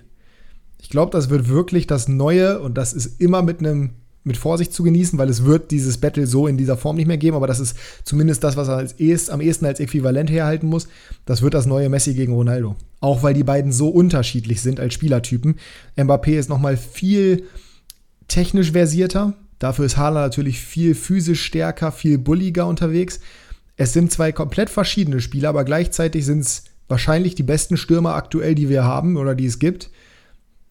[0.80, 3.90] ich glaube, das wird wirklich das Neue und das ist immer mit einem
[4.24, 7.16] mit Vorsicht zu genießen, weil es wird dieses Battle so in dieser Form nicht mehr
[7.16, 10.68] geben, aber das ist zumindest das, was er als ehest, am ehesten als äquivalent herhalten
[10.68, 10.86] muss.
[11.24, 12.76] Das wird das neue Messi gegen Ronaldo.
[13.00, 15.56] Auch weil die beiden so unterschiedlich sind als Spielertypen.
[15.96, 17.44] Mbappé ist nochmal viel
[18.28, 19.34] technisch versierter.
[19.58, 23.20] Dafür ist Haaland natürlich viel physisch stärker, viel bulliger unterwegs.
[23.76, 28.54] Es sind zwei komplett verschiedene Spieler, aber gleichzeitig sind es wahrscheinlich die besten Stürmer aktuell,
[28.54, 29.90] die wir haben oder die es gibt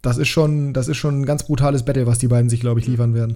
[0.08, 2.80] das ist schon, das ist schon ein ganz brutales Battle, was die beiden sich, glaube
[2.80, 3.36] ich, liefern werden.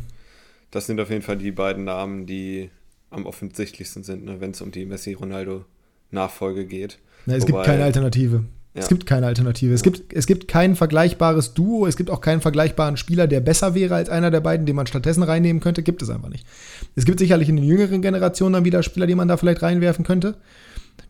[0.72, 2.70] Das sind auf jeden Fall die beiden Namen, die
[3.10, 6.98] am offensichtlichsten sind, ne, wenn es um die Messi-Ronaldo-Nachfolge geht.
[7.26, 8.46] Ja, es Wobei, gibt keine Alternative.
[8.74, 8.82] Ja.
[8.82, 9.74] Es gibt keine Alternative.
[9.74, 13.76] Es, gibt, es gibt kein vergleichbares Duo, es gibt auch keinen vergleichbaren Spieler, der besser
[13.76, 15.84] wäre als einer der beiden, den man stattdessen reinnehmen könnte.
[15.84, 16.48] Gibt es einfach nicht.
[16.96, 20.06] Es gibt sicherlich in den jüngeren Generationen dann wieder Spieler, die man da vielleicht reinwerfen
[20.06, 20.38] könnte.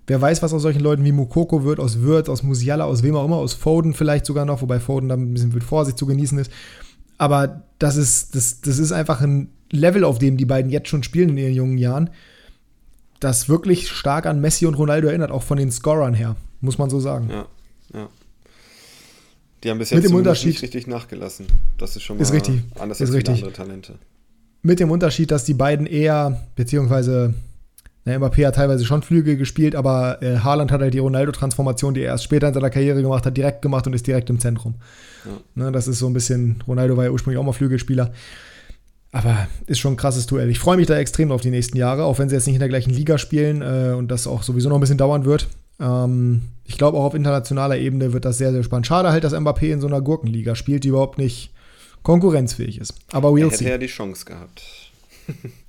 [0.07, 3.15] Wer weiß, was aus solchen Leuten wie Mukoko wird, aus Wirtz, aus Musiala, aus wem
[3.15, 6.05] auch immer, aus Foden vielleicht sogar noch, wobei Foden da ein bisschen mit Vorsicht zu
[6.05, 6.51] genießen ist.
[7.17, 11.03] Aber das ist, das, das ist einfach ein Level, auf dem die beiden jetzt schon
[11.03, 12.09] spielen in ihren jungen Jahren,
[13.19, 16.89] das wirklich stark an Messi und Ronaldo erinnert, auch von den Scorern her, muss man
[16.89, 17.29] so sagen.
[17.29, 17.45] Ja,
[17.93, 18.09] ja.
[19.63, 21.45] Die haben bis jetzt nicht richtig nachgelassen.
[21.77, 23.35] Das ist schon mal ist richtig, anders ist als richtig.
[23.35, 23.95] andere Talente.
[24.63, 27.35] Mit dem Unterschied, dass die beiden eher, beziehungsweise
[28.03, 32.01] Ne, Mbappé hat teilweise schon Flügel gespielt, aber äh, Haaland hat halt die Ronaldo-Transformation, die
[32.01, 34.75] er erst später in seiner Karriere gemacht hat, direkt gemacht und ist direkt im Zentrum.
[35.25, 35.65] Ja.
[35.65, 38.11] Ne, das ist so ein bisschen, Ronaldo war ja ursprünglich auch mal Flügelspieler.
[39.11, 40.49] Aber ist schon ein krasses Duell.
[40.49, 42.61] Ich freue mich da extrem auf die nächsten Jahre, auch wenn sie jetzt nicht in
[42.61, 45.47] der gleichen Liga spielen äh, und das auch sowieso noch ein bisschen dauern wird.
[45.79, 48.87] Ähm, ich glaube, auch auf internationaler Ebene wird das sehr, sehr spannend.
[48.87, 51.51] Schade halt, dass Mbappé in so einer Gurkenliga spielt, die überhaupt nicht
[52.03, 52.95] konkurrenzfähig ist.
[53.11, 53.69] Aber we'll er hätte see.
[53.69, 54.80] ja die Chance gehabt.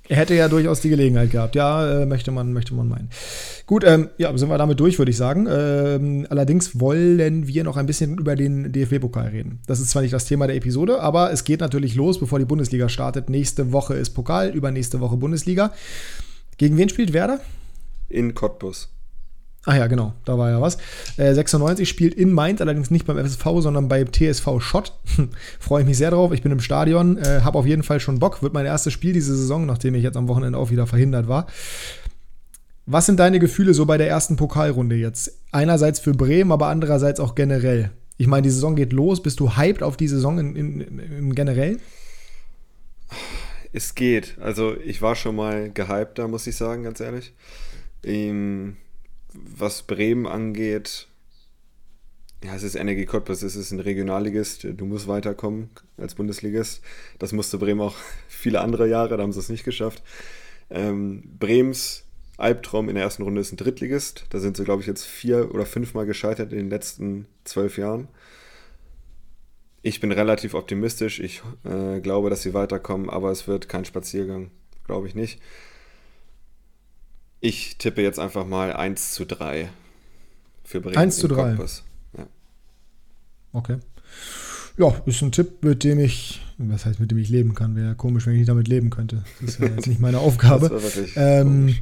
[0.09, 1.55] Er hätte ja durchaus die Gelegenheit gehabt.
[1.55, 3.09] Ja, äh, möchte, man, möchte man meinen.
[3.65, 5.47] Gut, ähm, ja, sind wir damit durch, würde ich sagen.
[5.49, 9.61] Ähm, allerdings wollen wir noch ein bisschen über den DFB-Pokal reden.
[9.65, 12.45] Das ist zwar nicht das Thema der Episode, aber es geht natürlich los, bevor die
[12.45, 13.29] Bundesliga startet.
[13.29, 15.71] Nächste Woche ist Pokal, übernächste Woche Bundesliga.
[16.57, 17.39] Gegen wen spielt Werder?
[18.09, 18.92] In Cottbus.
[19.65, 20.77] Ach ja, genau, da war ja was.
[21.15, 24.93] Äh, 96 spielt in Mainz, allerdings nicht beim FSV, sondern beim TSV Schott.
[25.59, 26.33] Freue ich mich sehr drauf.
[26.33, 28.43] Ich bin im Stadion, äh, habe auf jeden Fall schon Bock.
[28.43, 31.47] Wird mein erstes Spiel diese Saison, nachdem ich jetzt am Wochenende auch wieder verhindert war.
[32.85, 35.31] Was sind deine Gefühle so bei der ersten Pokalrunde jetzt?
[35.53, 37.91] Einerseits für Bremen, aber andererseits auch generell.
[38.17, 39.23] Ich meine, die Saison geht los.
[39.23, 41.79] Bist du hyped auf die Saison in, in, im generell?
[43.71, 44.37] Es geht.
[44.41, 47.33] Also ich war schon mal gehypt da, muss ich sagen, ganz ehrlich.
[48.03, 48.75] Ähm,
[49.33, 51.07] was Bremen angeht,
[52.43, 56.81] ja, es ist Energie Cottbus, es ist ein Regionalligist, du musst weiterkommen als Bundesligist.
[57.17, 57.95] Das musste Bremen auch
[58.27, 60.03] viele andere Jahre, da haben sie es nicht geschafft.
[60.69, 62.03] Ähm, Brems
[62.37, 64.25] Albtraum in der ersten Runde ist ein Drittligist.
[64.29, 68.07] Da sind sie, glaube ich, jetzt vier oder fünfmal gescheitert in den letzten zwölf Jahren.
[69.81, 71.19] Ich bin relativ optimistisch.
[71.19, 74.51] Ich äh, glaube, dass sie weiterkommen, aber es wird kein Spaziergang.
[74.85, 75.39] Glaube ich nicht.
[77.45, 79.67] Ich tippe jetzt einfach mal 1 zu 3
[80.63, 80.95] für Bremen.
[80.95, 81.57] 1 zu 3.
[82.17, 82.27] Ja.
[83.51, 83.79] Okay.
[84.77, 87.75] Ja, ist ein Tipp, mit dem ich, was heißt, mit dem ich leben kann.
[87.75, 89.25] Wäre komisch, wenn ich nicht damit leben könnte.
[89.41, 90.79] Das ist ja jetzt nicht meine Aufgabe.
[91.17, 91.75] ähm,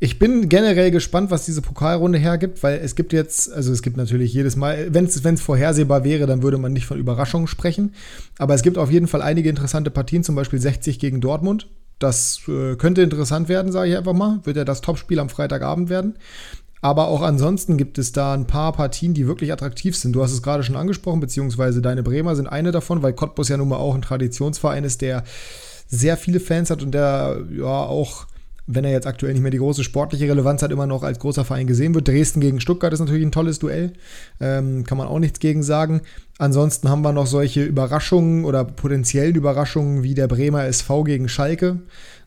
[0.00, 3.96] ich bin generell gespannt, was diese Pokalrunde hergibt, weil es gibt jetzt, also es gibt
[3.96, 7.94] natürlich jedes Mal, wenn es vorhersehbar wäre, dann würde man nicht von Überraschungen sprechen.
[8.36, 11.68] Aber es gibt auf jeden Fall einige interessante Partien, zum Beispiel 60 gegen Dortmund.
[11.98, 14.40] Das äh, könnte interessant werden, sage ich einfach mal.
[14.44, 16.14] Wird ja das Topspiel am Freitagabend werden.
[16.80, 20.12] Aber auch ansonsten gibt es da ein paar Partien, die wirklich attraktiv sind.
[20.12, 23.56] Du hast es gerade schon angesprochen, beziehungsweise deine Bremer sind eine davon, weil Cottbus ja
[23.56, 25.24] nun mal auch ein Traditionsverein ist, der
[25.88, 28.26] sehr viele Fans hat und der ja auch
[28.70, 31.44] wenn er jetzt aktuell nicht mehr die große sportliche Relevanz hat, immer noch als großer
[31.44, 32.06] Verein gesehen wird.
[32.06, 33.94] Dresden gegen Stuttgart ist natürlich ein tolles Duell.
[34.40, 36.02] Ähm, kann man auch nichts gegen sagen.
[36.36, 41.80] Ansonsten haben wir noch solche Überraschungen oder potenziellen Überraschungen wie der Bremer SV gegen Schalke.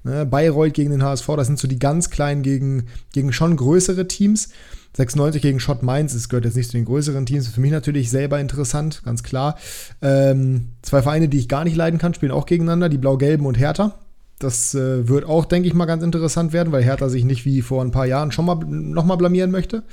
[0.04, 4.08] Ne, Bayreuth gegen den HSV, das sind so die ganz kleinen gegen, gegen schon größere
[4.08, 4.50] Teams.
[4.98, 8.10] 96 gegen Schott Mainz, das gehört jetzt nicht zu den größeren Teams, für mich natürlich
[8.10, 9.58] selber interessant, ganz klar.
[10.02, 13.58] Ähm, zwei Vereine, die ich gar nicht leiden kann, spielen auch gegeneinander, die Blau-Gelben und
[13.58, 14.00] Hertha.
[14.44, 17.62] Das äh, wird auch, denke ich mal, ganz interessant werden, weil Hertha sich nicht wie
[17.62, 19.84] vor ein paar Jahren schon mal nochmal blamieren möchte.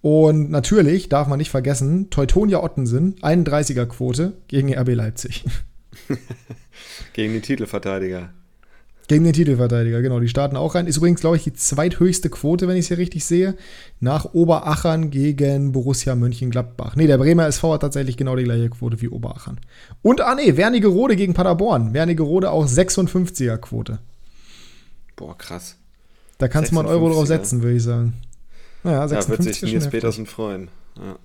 [0.00, 5.44] Und natürlich darf man nicht vergessen, Teutonia Ottensen, 31er Quote gegen RB Leipzig.
[7.12, 8.30] gegen den Titelverteidiger.
[9.10, 10.20] Gegen den Titelverteidiger, genau.
[10.20, 10.86] Die starten auch rein.
[10.86, 13.56] Ist übrigens, glaube ich, die zweithöchste Quote, wenn ich es hier richtig sehe.
[13.98, 16.94] Nach Oberachern gegen Borussia Mönchengladbach.
[16.94, 19.58] Nee, der Bremer SV hat tatsächlich genau die gleiche Quote wie Oberachern.
[20.02, 21.92] Und, ah nee, Wernigerode gegen Paderborn.
[21.92, 23.98] Wernigerode auch 56er Quote.
[25.16, 25.74] Boah, krass.
[26.38, 28.14] Da kannst du mal einen Euro drauf setzen, würde ich sagen.
[28.84, 30.68] Naja, 56 ja, wird sich Nils Petersen freuen.
[30.96, 31.16] Ja.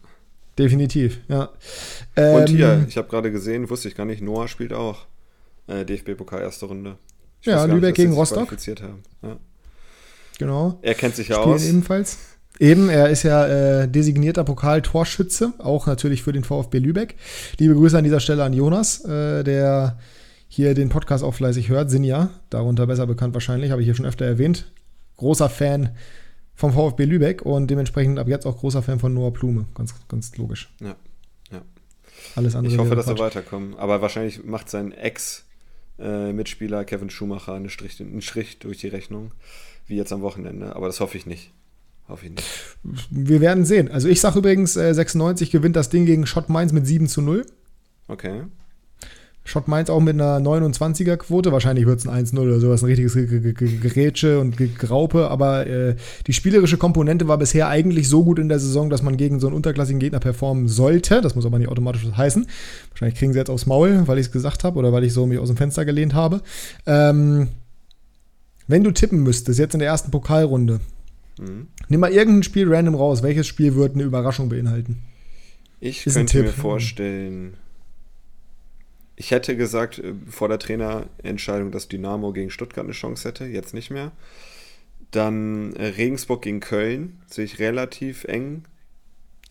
[0.58, 1.50] Definitiv, ja.
[2.16, 5.06] Und hier, ähm, ich habe gerade gesehen, wusste ich gar nicht, Noah spielt auch
[5.68, 6.98] äh, DFB-Pokal erste Runde.
[7.46, 8.56] Ja, Lübeck nicht, gegen Rostock.
[9.22, 9.38] Ja.
[10.38, 10.80] Genau.
[10.82, 11.66] Er kennt sich ja Spielen aus.
[11.66, 12.18] ebenfalls.
[12.60, 13.46] Eben, er ist ja
[13.82, 17.16] äh, designierter Pokal-Torschütze, auch natürlich für den VfB Lübeck.
[17.60, 20.00] Liebe Grüße an dieser Stelle an Jonas, äh, der
[20.48, 21.92] hier den Podcast auch fleißig hört.
[21.92, 24.72] Sinja, darunter besser bekannt wahrscheinlich, habe ich hier schon öfter erwähnt.
[25.18, 25.90] Großer Fan
[26.54, 29.66] vom VfB Lübeck und dementsprechend ab jetzt auch großer Fan von Noah Blume.
[29.76, 30.74] Ganz, ganz logisch.
[30.80, 30.96] Ja.
[31.52, 31.62] ja.
[32.38, 32.74] Alles andere.
[32.74, 33.20] Ich hoffe, dass Quatsch.
[33.20, 33.78] er weiterkommt.
[33.78, 35.45] Aber wahrscheinlich macht sein Ex-
[36.00, 39.32] äh, Mitspieler Kevin Schumacher einen Strich, einen Strich durch die Rechnung,
[39.88, 40.76] wie jetzt am Wochenende.
[40.76, 41.52] Aber das hoffe ich nicht.
[42.08, 42.48] Hoffe ich nicht.
[43.10, 43.90] Wir werden sehen.
[43.90, 47.22] Also ich sage übrigens, äh, 96 gewinnt das Ding gegen Schott Mainz mit 7 zu
[47.22, 47.46] 0.
[48.08, 48.44] Okay.
[49.48, 51.52] Schott Mainz auch mit einer 29er Quote.
[51.52, 55.30] Wahrscheinlich wird es ein 1-0 oder sowas, ein richtiges Gerätsche und Graupe.
[55.30, 59.18] Aber äh, die spielerische Komponente war bisher eigentlich so gut in der Saison, dass man
[59.18, 61.22] gegen so einen unterklassigen Gegner performen sollte.
[61.22, 62.48] Das muss aber nicht automatisch heißen.
[62.90, 65.28] Wahrscheinlich kriegen sie jetzt aufs Maul, weil ich es gesagt habe oder weil ich so
[65.28, 66.42] mich aus dem Fenster gelehnt habe.
[66.88, 67.50] Ähm,
[68.68, 70.80] wenn du tippen müsstest, jetzt in der ersten Pokalrunde,
[71.40, 71.68] mhm.
[71.88, 73.22] nimm mal irgendein Spiel random raus.
[73.22, 75.04] Welches Spiel wird eine Überraschung beinhalten?
[75.80, 77.58] Ich Ist könnte mir vorstellen
[79.16, 83.74] ich hätte gesagt, äh, vor der Trainerentscheidung, dass Dynamo gegen Stuttgart eine Chance hätte, jetzt
[83.74, 84.12] nicht mehr.
[85.12, 88.66] Dann äh, Regensburg gegen Köln, sehe ich relativ eng.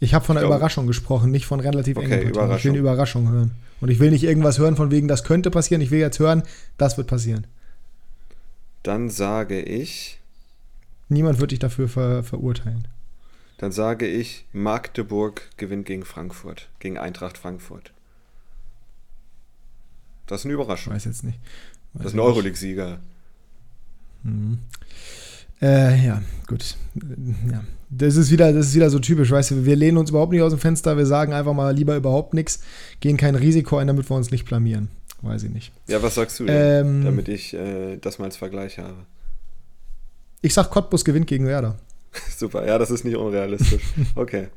[0.01, 2.57] Ich habe von einer Überraschung gesprochen, nicht von relativ okay, engen Überraschung.
[2.59, 3.53] Ich will eine Überraschung hören.
[3.81, 5.81] Und ich will nicht irgendwas hören von wegen, das könnte passieren.
[5.81, 6.43] Ich will jetzt hören,
[6.77, 7.47] das wird passieren.
[8.83, 10.21] Dann sage ich.
[11.09, 12.89] Niemand wird dich dafür ver verurteilen.
[13.59, 17.94] Dann sage ich, Magdeburg gewinnt gegen Frankfurt, gegen Eintracht Frankfurt.
[20.27, 20.93] Das ist eine Überraschung.
[20.93, 21.39] Ich weiß jetzt nicht.
[21.93, 22.99] Weiß das ist ein Euroleague-Sieger.
[24.23, 24.59] Mhm.
[25.61, 26.77] Äh, ja, gut.
[27.51, 27.65] Ja.
[27.91, 30.43] Das ist, wieder, das ist wieder so typisch, weißt du, wir lehnen uns überhaupt nicht
[30.43, 32.61] aus dem Fenster, wir sagen einfach mal lieber überhaupt nichts,
[32.99, 34.89] gehen kein Risiko ein, damit wir uns nicht blamieren.
[35.23, 35.73] Weiß ich nicht.
[35.87, 39.07] Ja, was sagst du denn, ähm, damit ich äh, das mal als Vergleich habe?
[40.43, 41.79] Ich sag, Cottbus gewinnt gegen Werder.
[42.37, 43.83] Super, ja, das ist nicht unrealistisch.
[44.15, 44.49] Okay.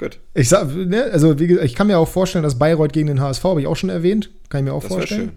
[0.00, 0.18] Gut.
[0.32, 3.44] Ich sag, ne, also wie, ich kann mir auch vorstellen, dass Bayreuth gegen den HSV,
[3.44, 5.32] habe ich auch schon erwähnt, kann ich mir auch das vorstellen.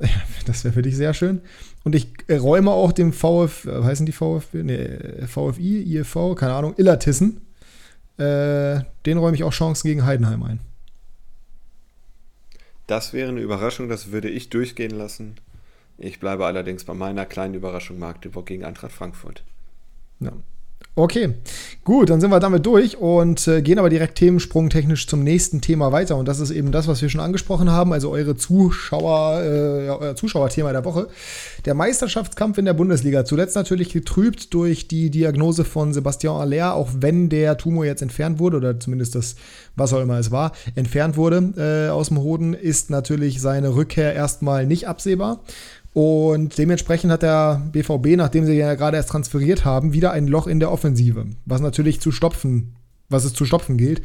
[0.00, 0.10] Schön.
[0.46, 1.40] Das wäre für dich sehr schön.
[1.84, 4.88] Und ich räume auch dem VF, äh, heißen die VF, nee,
[5.24, 7.42] VFI, IFV, keine Ahnung, Illertissen,
[8.16, 10.60] äh, den räume ich auch Chancen gegen Heidenheim ein.
[12.88, 15.36] Das wäre eine Überraschung, das würde ich durchgehen lassen.
[15.96, 19.44] Ich bleibe allerdings bei meiner kleinen Überraschung Magdeburg gegen Eintracht Frankfurt.
[20.18, 20.32] Ja.
[20.96, 21.34] Okay,
[21.84, 25.92] gut, dann sind wir damit durch und äh, gehen aber direkt themensprungtechnisch zum nächsten Thema
[25.92, 26.16] weiter.
[26.16, 30.16] Und das ist eben das, was wir schon angesprochen haben, also eure Zuschauer, äh, euer
[30.16, 31.06] Zuschauerthema der Woche.
[31.64, 33.24] Der Meisterschaftskampf in der Bundesliga.
[33.24, 38.40] Zuletzt natürlich getrübt durch die Diagnose von Sebastian Aller, auch wenn der Tumor jetzt entfernt
[38.40, 39.36] wurde, oder zumindest das,
[39.76, 44.12] was auch immer es war, entfernt wurde äh, aus dem Hoden, ist natürlich seine Rückkehr
[44.12, 45.44] erstmal nicht absehbar.
[45.92, 50.46] Und dementsprechend hat der BVB, nachdem sie ja gerade erst transferiert haben, wieder ein Loch
[50.46, 52.76] in der Offensive, was natürlich zu stopfen,
[53.08, 54.02] was es zu stopfen gilt.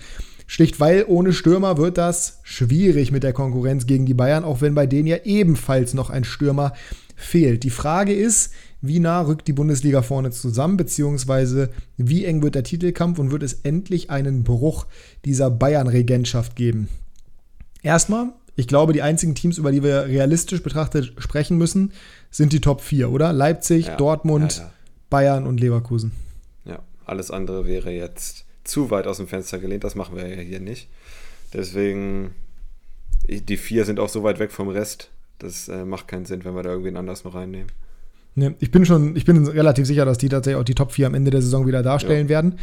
[0.47, 4.75] Schlicht weil ohne Stürmer wird das schwierig mit der Konkurrenz gegen die Bayern, auch wenn
[4.75, 6.73] bei denen ja ebenfalls noch ein Stürmer
[7.15, 7.63] fehlt.
[7.63, 12.63] Die Frage ist, wie nah rückt die Bundesliga vorne zusammen, beziehungsweise wie eng wird der
[12.63, 14.85] Titelkampf und wird es endlich einen Bruch
[15.23, 16.89] dieser Bayern-Regentschaft geben?
[17.81, 21.91] Erstmal ich glaube, die einzigen Teams, über die wir realistisch betrachtet sprechen müssen,
[22.31, 23.33] sind die Top 4, oder?
[23.33, 24.71] Leipzig, ja, Dortmund, ja, ja.
[25.09, 26.11] Bayern und Leverkusen.
[26.63, 29.83] Ja, alles andere wäre jetzt zu weit aus dem Fenster gelehnt.
[29.83, 30.87] Das machen wir ja hier nicht.
[31.53, 32.33] Deswegen,
[33.27, 35.09] die vier sind auch so weit weg vom Rest.
[35.39, 37.71] Das äh, macht keinen Sinn, wenn wir da irgendwen anders noch reinnehmen.
[38.35, 41.07] Ne, ich bin schon, ich bin relativ sicher, dass die tatsächlich auch die Top 4
[41.07, 42.29] am Ende der Saison wieder darstellen ja.
[42.29, 42.59] werden.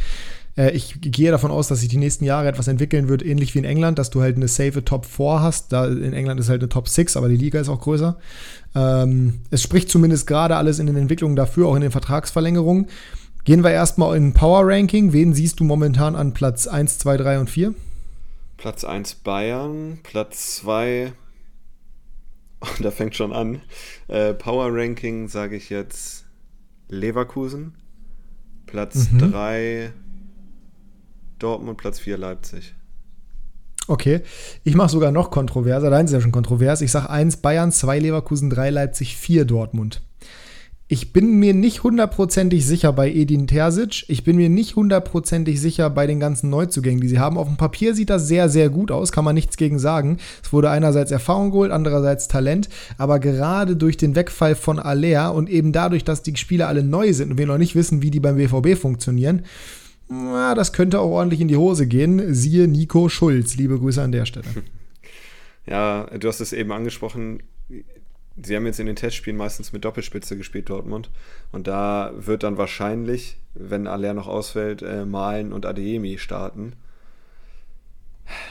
[0.55, 3.59] Äh, ich gehe davon aus, dass sich die nächsten Jahre etwas entwickeln wird, ähnlich wie
[3.59, 5.73] in England, dass du halt eine safe Top 4 hast.
[5.73, 8.17] Da in England ist halt eine Top 6, aber die Liga ist auch größer.
[8.75, 12.87] Ähm, es spricht zumindest gerade alles in den Entwicklungen dafür, auch in den Vertragsverlängerungen.
[13.43, 15.11] Gehen wir erstmal in Power Ranking.
[15.11, 17.73] Wen siehst du momentan an Platz 1, 2, 3 und 4?
[18.57, 21.13] Platz 1 Bayern, Platz 2
[22.79, 23.61] da fängt schon an.
[24.07, 26.25] Äh, Power Ranking sage ich jetzt
[26.89, 27.75] Leverkusen.
[28.65, 29.99] Platz 3 mhm.
[31.39, 32.73] Dortmund, Platz 4 Leipzig.
[33.87, 34.21] Okay,
[34.63, 35.89] ich mache sogar noch kontroverser.
[35.89, 36.81] Dein ist ja schon kontrovers.
[36.81, 40.01] Ich sage 1 Bayern, 2 Leverkusen, 3 Leipzig, 4 Dortmund.
[40.89, 44.05] Ich bin mir nicht hundertprozentig sicher bei Edin Terzic.
[44.09, 47.37] Ich bin mir nicht hundertprozentig sicher bei den ganzen Neuzugängen, die sie haben.
[47.37, 50.17] Auf dem Papier sieht das sehr, sehr gut aus, kann man nichts gegen sagen.
[50.43, 52.69] Es wurde einerseits Erfahrung geholt, andererseits Talent.
[52.97, 57.13] Aber gerade durch den Wegfall von Aller und eben dadurch, dass die Spieler alle neu
[57.13, 59.43] sind und wir noch nicht wissen, wie die beim BVB funktionieren,
[60.09, 62.33] na, das könnte auch ordentlich in die Hose gehen.
[62.33, 63.55] Siehe Nico Schulz.
[63.55, 64.45] Liebe Grüße an der Stelle.
[65.65, 67.41] Ja, du hast es eben angesprochen.
[68.41, 71.11] Sie haben jetzt in den Testspielen meistens mit Doppelspitze gespielt, Dortmund.
[71.51, 76.73] Und da wird dann wahrscheinlich, wenn Aller noch ausfällt, äh, Malen und Adeyemi starten.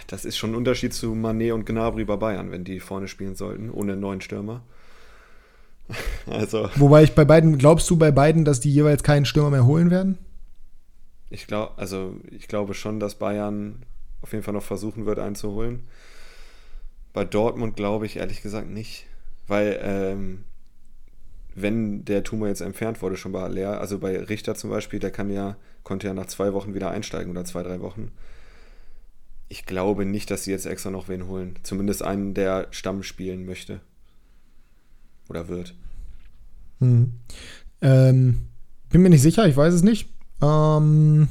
[0.07, 3.35] Das ist schon ein Unterschied zu Manet und Gnabry bei Bayern, wenn die vorne spielen
[3.35, 4.63] sollten, ohne neuen Stürmer.
[6.27, 6.71] also.
[6.77, 9.91] Wobei ich bei beiden, glaubst du bei beiden, dass die jeweils keinen Stürmer mehr holen
[9.91, 10.19] werden?
[11.31, 13.83] Ich glaube, also ich glaube schon, dass Bayern
[14.21, 15.89] auf jeden Fall noch versuchen wird einzuholen.
[17.13, 19.07] Bei Dortmund glaube ich ehrlich gesagt nicht,
[19.47, 20.45] weil ähm,
[21.55, 25.11] wenn der Tumor jetzt entfernt wurde, schon bei Leer, also bei Richter zum Beispiel, der
[25.11, 28.11] kann ja, konnte ja nach zwei Wochen wieder einsteigen oder zwei, drei Wochen.
[29.49, 31.57] Ich glaube nicht, dass sie jetzt extra noch wen holen.
[31.63, 33.81] Zumindest einen, der Stamm spielen möchte.
[35.29, 35.75] Oder wird.
[36.81, 37.13] Hm.
[37.83, 38.43] Ähm,
[38.91, 40.09] bin mir nicht sicher, ich weiß es nicht.
[40.41, 41.29] Ähm,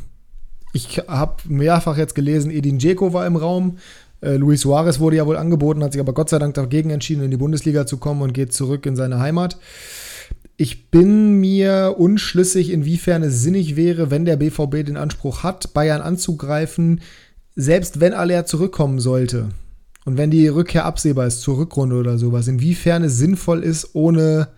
[0.73, 3.79] ich habe mehrfach jetzt gelesen, Edin Dzeko war im Raum.
[4.21, 7.23] Äh, Luis Suarez wurde ja wohl angeboten, hat sich aber Gott sei Dank dagegen entschieden,
[7.23, 9.57] in die Bundesliga zu kommen und geht zurück in seine Heimat.
[10.57, 16.01] Ich bin mir unschlüssig, inwiefern es sinnig wäre, wenn der BVB den Anspruch hat, Bayern
[16.01, 17.01] anzugreifen,
[17.55, 19.49] selbst wenn Aller zurückkommen sollte.
[20.05, 24.49] Und wenn die Rückkehr absehbar ist zur Rückrunde oder sowas, inwiefern es sinnvoll ist, ohne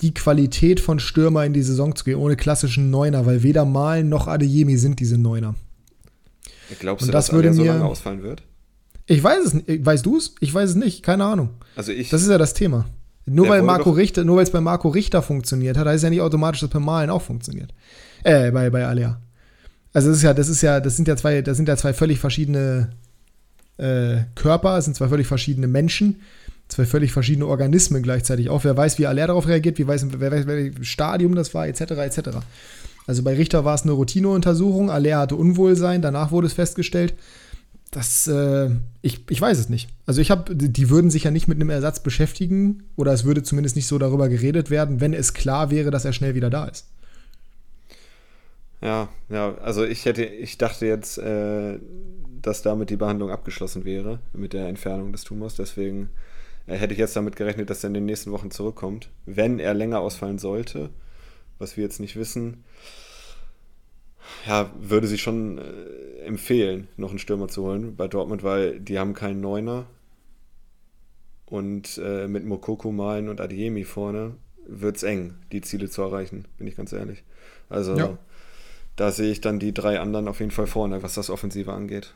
[0.00, 4.08] die Qualität von Stürmer in die Saison zu gehen, ohne klassischen Neuner, weil weder Malen
[4.08, 5.54] noch Adeyemi sind diese Neuner.
[6.78, 8.42] Glaubst du, das dass würde so lange ausfallen wird?
[9.08, 9.84] Ich weiß es nicht.
[9.84, 10.34] Weißt du es?
[10.38, 11.02] Ich weiß es nicht.
[11.02, 11.50] Keine Ahnung.
[11.74, 12.86] Also ich, das ist ja das Thema.
[13.26, 16.10] Nur weil Marco Richter, nur weil es bei Marco Richter funktioniert hat, heißt es ja
[16.10, 17.74] nicht automatisch, dass bei Malen auch funktioniert.
[18.22, 19.20] Äh, bei, bei Alea.
[19.92, 21.92] Also das ist ja, das ist ja, das sind ja zwei, das sind ja zwei
[21.92, 22.90] völlig verschiedene
[23.76, 26.20] äh, Körper, es sind zwei völlig verschiedene Menschen
[26.68, 28.64] zwei völlig verschiedene Organismen gleichzeitig auch.
[28.64, 31.80] Wer weiß, wie Aller darauf reagiert, wie weiß, wer weiß, welches Stadium das war, etc.,
[31.80, 32.20] etc.
[33.06, 37.14] Also bei Richter war es eine Routineuntersuchung, Aller hatte Unwohlsein, danach wurde es festgestellt.
[37.90, 38.70] Das, äh,
[39.00, 39.88] ich, ich weiß es nicht.
[40.04, 43.42] Also ich habe, die würden sich ja nicht mit einem Ersatz beschäftigen oder es würde
[43.42, 46.66] zumindest nicht so darüber geredet werden, wenn es klar wäre, dass er schnell wieder da
[46.66, 46.86] ist.
[48.80, 51.78] Ja, ja, also ich hätte, ich dachte jetzt, äh,
[52.42, 56.10] dass damit die Behandlung abgeschlossen wäre mit der Entfernung des Tumors, deswegen
[56.66, 59.08] hätte ich jetzt damit gerechnet, dass er in den nächsten Wochen zurückkommt.
[59.26, 60.90] Wenn er länger ausfallen sollte,
[61.58, 62.62] was wir jetzt nicht wissen,
[64.46, 68.98] ja, würde sie schon äh, empfehlen, noch einen Stürmer zu holen bei Dortmund, weil die
[68.98, 69.86] haben keinen Neuner.
[71.46, 74.34] Und äh, mit Mokoko, Malen und Adiemi vorne
[74.66, 77.24] wird es eng, die Ziele zu erreichen, bin ich ganz ehrlich.
[77.70, 78.18] Also ja.
[78.96, 82.12] da sehe ich dann die drei anderen auf jeden Fall vorne, was das Offensive angeht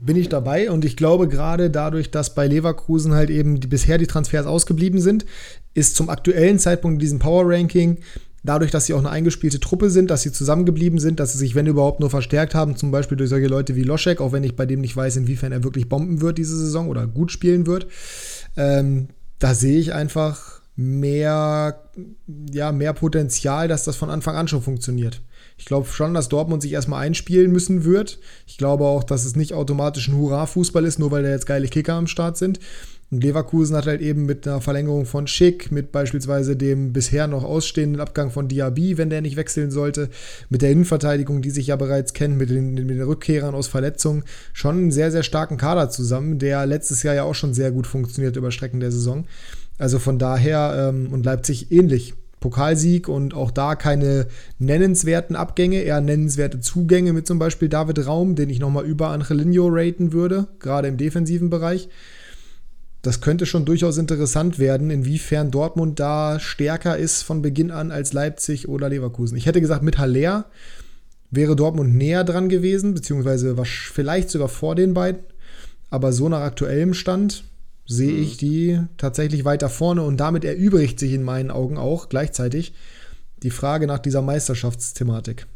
[0.00, 3.98] bin ich dabei und ich glaube gerade dadurch, dass bei Leverkusen halt eben die, bisher
[3.98, 5.26] die Transfers ausgeblieben sind,
[5.74, 7.98] ist zum aktuellen Zeitpunkt in diesem Power Ranking
[8.42, 11.54] dadurch, dass sie auch eine eingespielte Truppe sind, dass sie zusammengeblieben sind, dass sie sich,
[11.54, 14.56] wenn überhaupt, nur verstärkt haben, zum Beispiel durch solche Leute wie Loschek, auch wenn ich
[14.56, 17.86] bei dem nicht weiß, inwiefern er wirklich bomben wird diese Saison oder gut spielen wird.
[18.56, 21.82] Ähm, da sehe ich einfach mehr,
[22.50, 25.20] ja, mehr Potenzial, dass das von Anfang an schon funktioniert.
[25.58, 28.18] Ich glaube schon, dass Dortmund sich erstmal einspielen müssen wird.
[28.46, 31.68] Ich glaube auch, dass es nicht automatisch ein Hurra-Fußball ist, nur weil da jetzt geile
[31.68, 32.60] Kicker am Start sind.
[33.10, 37.42] Und Leverkusen hat halt eben mit einer Verlängerung von Schick, mit beispielsweise dem bisher noch
[37.42, 40.10] ausstehenden Abgang von Diaby, wenn der nicht wechseln sollte,
[40.48, 44.22] mit der Innenverteidigung, die sich ja bereits kennt, mit den, mit den Rückkehrern aus Verletzungen,
[44.52, 47.88] schon einen sehr, sehr starken Kader zusammen, der letztes Jahr ja auch schon sehr gut
[47.88, 49.26] funktioniert über Strecken der Saison.
[49.76, 52.14] Also von daher ähm, und Leipzig ähnlich.
[52.38, 54.26] Pokalsieg und auch da keine
[54.58, 59.68] nennenswerten Abgänge, eher nennenswerte Zugänge mit zum Beispiel David Raum, den ich nochmal über Angelino
[59.70, 61.90] raten würde, gerade im defensiven Bereich.
[63.02, 68.12] Das könnte schon durchaus interessant werden, inwiefern Dortmund da stärker ist von Beginn an als
[68.12, 69.38] Leipzig oder Leverkusen.
[69.38, 70.46] Ich hätte gesagt, mit Haller
[71.30, 75.22] wäre Dortmund näher dran gewesen, beziehungsweise vielleicht sogar vor den beiden.
[75.88, 77.44] Aber so nach aktuellem Stand
[77.86, 78.22] sehe mhm.
[78.22, 82.74] ich die tatsächlich weiter vorne und damit erübrigt sich in meinen Augen auch gleichzeitig
[83.42, 85.46] die Frage nach dieser Meisterschaftsthematik.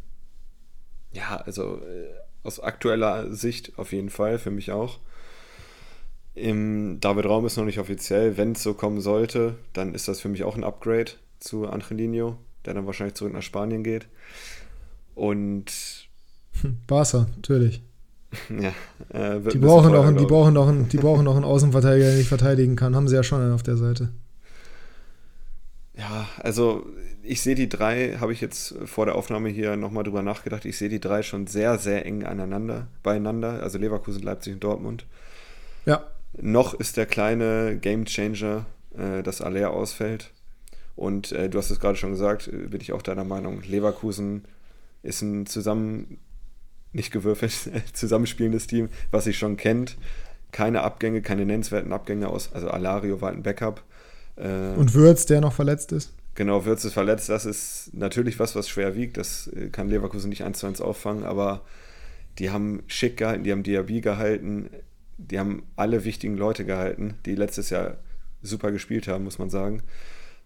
[1.12, 2.08] Ja, also äh,
[2.42, 4.98] aus aktueller Sicht auf jeden Fall, für mich auch.
[6.34, 8.36] Im David Raum ist noch nicht offiziell.
[8.36, 12.38] Wenn es so kommen sollte, dann ist das für mich auch ein Upgrade zu Angelino.
[12.64, 14.08] der dann wahrscheinlich zurück nach Spanien geht.
[15.14, 16.08] Und
[16.86, 17.82] Barca, natürlich.
[18.48, 18.72] ja,
[19.10, 22.06] äh, Die brauchen, teuer, noch einen, die, brauchen noch einen, die brauchen noch einen Außenverteidiger,
[22.06, 22.96] der nicht verteidigen kann.
[22.96, 24.10] Haben sie ja schon einen auf der Seite.
[25.96, 26.86] Ja, also
[27.22, 30.76] ich sehe die drei, habe ich jetzt vor der Aufnahme hier nochmal drüber nachgedacht, ich
[30.76, 35.06] sehe die drei schon sehr, sehr eng aneinander, beieinander, also Leverkusen, Leipzig und Dortmund.
[35.86, 36.04] Ja,
[36.40, 38.66] Noch ist der kleine Game Changer,
[38.96, 40.32] äh, dass Aller ausfällt.
[40.96, 43.62] Und äh, du hast es gerade schon gesagt, äh, bin ich auch deiner Meinung.
[43.62, 44.44] Leverkusen
[45.02, 46.18] ist ein zusammen,
[46.92, 49.96] nicht gewürfelt, zusammenspielendes Team, was sich schon kennt.
[50.52, 52.52] Keine Abgänge, keine nennenswerten Abgänge aus.
[52.52, 53.82] Also Alario war ein Backup.
[54.36, 56.12] Äh, und Würz, der noch verletzt ist.
[56.36, 57.28] Genau, Würz ist verletzt.
[57.28, 59.16] Das ist natürlich was, was schwer wiegt.
[59.16, 61.62] Das äh, kann Leverkusen nicht eins zu eins auffangen, aber
[62.38, 64.68] die haben Schick gehalten, die haben Diaby gehalten,
[65.18, 67.98] die haben alle wichtigen Leute gehalten, die letztes Jahr
[68.42, 69.82] super gespielt haben, muss man sagen.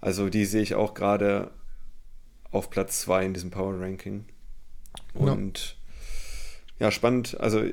[0.01, 1.51] Also die sehe ich auch gerade
[2.51, 4.25] auf Platz 2 in diesem Power Ranking.
[5.15, 5.33] Ja.
[5.33, 5.77] Und
[6.79, 7.39] ja, spannend.
[7.41, 7.65] Also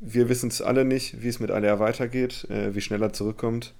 [0.00, 3.74] wir wissen es alle nicht, wie es mit Aller weitergeht, äh, wie schnell er zurückkommt.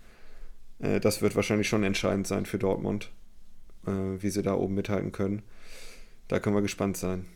[0.81, 3.11] Äh, das wird wahrscheinlich schon entscheidend sein für Dortmund,
[3.87, 5.43] äh, wie sie da oben mithalten können.
[6.29, 7.27] Da können wir gespannt sein.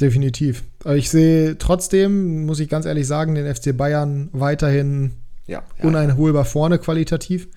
[0.00, 0.62] Definitiv.
[0.84, 5.12] Aber ich sehe trotzdem, muss ich ganz ehrlich sagen, den FC Bayern weiterhin
[5.46, 5.84] Ja, ja.
[5.84, 7.48] uneinholbar vorne qualitativ.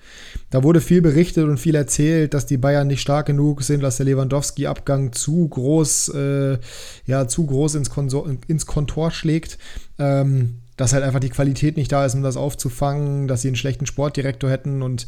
[0.50, 3.96] Da wurde viel berichtet und viel erzählt, dass die Bayern nicht stark genug sind, dass
[3.96, 6.58] der Lewandowski-Abgang zu groß, äh,
[7.06, 9.58] ja, zu groß ins, Konsor ins Kontor schlägt.
[9.98, 13.56] Ähm, dass halt einfach die Qualität nicht da ist, um das aufzufangen, dass sie einen
[13.56, 14.82] schlechten Sportdirektor hätten.
[14.82, 15.06] Und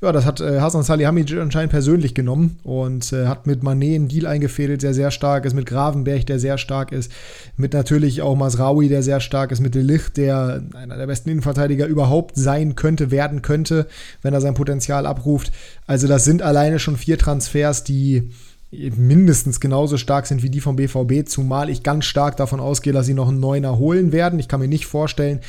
[0.00, 4.08] ja, das hat äh, Hasan Salihamidzic anscheinend persönlich genommen und äh, hat mit Manet einen
[4.08, 7.10] Deal eingefädelt, der sehr stark ist, mit Gravenberg, der sehr stark ist,
[7.56, 11.30] mit natürlich auch Masraoui, der sehr stark ist, mit De Ligt, der einer der besten
[11.30, 13.86] Innenverteidiger überhaupt sein könnte, werden könnte,
[14.22, 15.50] wenn er sein Potenzial abruft.
[15.86, 18.30] Also das sind alleine schon vier Transfers, die
[18.70, 23.06] mindestens genauso stark sind wie die vom BVB, zumal ich ganz stark davon ausgehe, dass
[23.06, 24.38] sie noch einen Neuner holen werden.
[24.38, 25.40] Ich kann mir nicht vorstellen,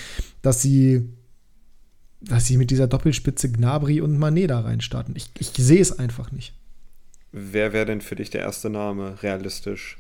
[0.42, 1.10] dass sie,
[2.22, 5.16] dass sie mit dieser Doppelspitze Gnabry und Manet da reinstarten.
[5.18, 6.54] Ich, ich sehe es einfach nicht.
[7.32, 9.98] Wer wäre denn für dich der erste Name realistisch?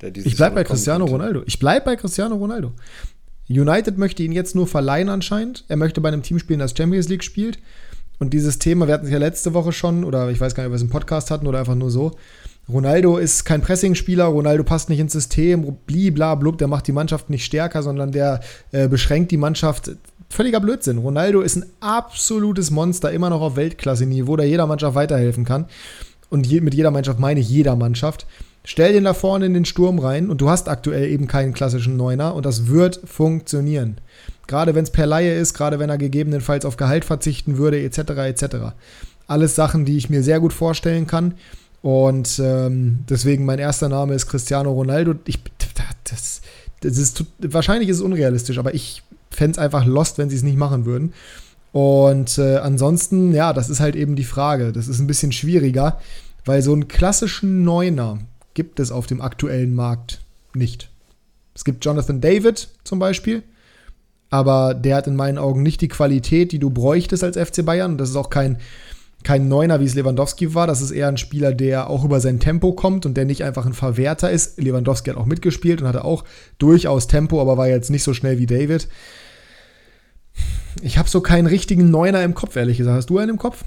[0.00, 1.04] Der dieses Ich bleibe bei Cristiano?
[1.04, 1.42] Ronaldo.
[1.46, 2.72] Ich bleibe bei Cristiano Ronaldo.
[3.48, 5.64] United möchte ihn jetzt nur verleihen anscheinend.
[5.68, 7.58] Er möchte bei einem Team spielen, das Champions League spielt.
[8.18, 10.68] Und dieses Thema, wir hatten es ja letzte Woche schon, oder ich weiß gar nicht,
[10.68, 12.16] ob wir es im Podcast hatten oder einfach nur so.
[12.68, 17.44] Ronaldo ist kein Pressingspieler, Ronaldo passt nicht ins System, bliblablub, der macht die Mannschaft nicht
[17.44, 18.40] stärker, sondern der
[18.72, 19.90] äh, beschränkt die Mannschaft.
[20.30, 20.98] Völliger Blödsinn.
[20.98, 25.66] Ronaldo ist ein absolutes Monster, immer noch auf Weltklasse-Niveau, der jeder Mannschaft weiterhelfen kann.
[26.30, 28.26] Und je, mit jeder Mannschaft meine ich jeder Mannschaft.
[28.64, 31.98] Stell den da vorne in den Sturm rein und du hast aktuell eben keinen klassischen
[31.98, 33.98] Neuner und das wird funktionieren.
[34.46, 37.98] Gerade wenn es per Laie ist, gerade wenn er gegebenenfalls auf Gehalt verzichten würde, etc.
[37.98, 38.56] etc.
[39.26, 41.34] Alles Sachen, die ich mir sehr gut vorstellen kann.
[41.84, 45.16] Und ähm, deswegen mein erster Name ist Cristiano Ronaldo.
[45.26, 45.38] Ich,
[46.04, 46.40] das,
[46.80, 50.42] das ist, wahrscheinlich ist es unrealistisch, aber ich fände es einfach lost, wenn sie es
[50.42, 51.12] nicht machen würden.
[51.72, 54.72] Und äh, ansonsten, ja, das ist halt eben die Frage.
[54.72, 56.00] Das ist ein bisschen schwieriger,
[56.46, 58.18] weil so einen klassischen Neuner
[58.54, 60.22] gibt es auf dem aktuellen Markt
[60.54, 60.88] nicht.
[61.54, 63.42] Es gibt Jonathan David zum Beispiel,
[64.30, 67.98] aber der hat in meinen Augen nicht die Qualität, die du bräuchtest als FC Bayern.
[67.98, 68.56] Das ist auch kein,
[69.24, 70.66] kein Neuner, wie es Lewandowski war.
[70.66, 73.66] Das ist eher ein Spieler, der auch über sein Tempo kommt und der nicht einfach
[73.66, 74.60] ein Verwerter ist.
[74.60, 76.24] Lewandowski hat auch mitgespielt und hatte auch
[76.58, 78.88] durchaus Tempo, aber war jetzt nicht so schnell wie David.
[80.82, 82.96] Ich habe so keinen richtigen Neuner im Kopf, ehrlich gesagt.
[82.96, 83.64] Hast du einen im Kopf?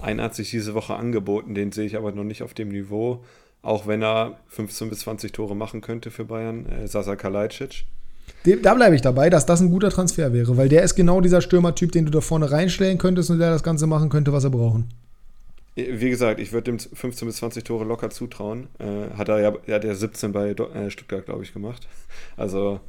[0.00, 3.22] Einer hat sich diese Woche angeboten, den sehe ich aber noch nicht auf dem Niveau,
[3.62, 7.84] auch wenn er 15 bis 20 Tore machen könnte für Bayern, äh, Sasa Kalajdzic.
[8.62, 11.40] Da bleibe ich dabei, dass das ein guter Transfer wäre, weil der ist genau dieser
[11.40, 14.50] Stürmertyp, den du da vorne reinstellen könntest und der das Ganze machen könnte, was er
[14.50, 14.88] brauchen.
[15.76, 18.68] Wie gesagt, ich würde dem 15 bis 20 Tore locker zutrauen.
[18.78, 21.86] Äh, hat er ja, er hat ja 17 bei äh, Stuttgart, glaube ich, gemacht.
[22.36, 22.80] Also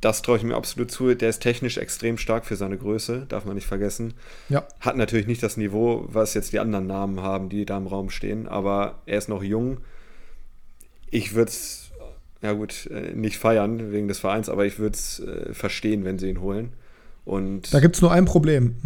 [0.00, 1.14] das traue ich mir absolut zu.
[1.14, 4.14] Der ist technisch extrem stark für seine Größe, darf man nicht vergessen.
[4.48, 4.66] Ja.
[4.80, 8.10] Hat natürlich nicht das Niveau, was jetzt die anderen Namen haben, die da im Raum
[8.10, 9.78] stehen, aber er ist noch jung.
[11.10, 11.87] Ich würde es,
[12.42, 16.18] ja gut, äh, nicht feiern wegen des Vereins, aber ich würde es äh, verstehen, wenn
[16.18, 16.72] sie ihn holen.
[17.24, 18.76] Und Da gibt es nur ein Problem: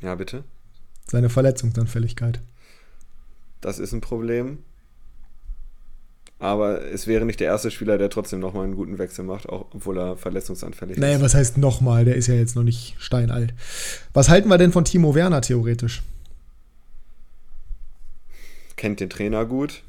[0.00, 0.44] ja, bitte.
[1.06, 2.40] seine Verletzungsanfälligkeit.
[3.60, 4.58] Das ist ein Problem.
[6.40, 9.66] Aber es wäre nicht der erste Spieler, der trotzdem nochmal einen guten Wechsel macht, auch
[9.72, 11.22] obwohl er verletzungsanfällig Naja, ist.
[11.22, 12.04] was heißt nochmal?
[12.04, 13.54] Der ist ja jetzt noch nicht steinalt.
[14.12, 16.02] Was halten wir denn von Timo Werner theoretisch?
[18.76, 19.84] Kennt den Trainer gut.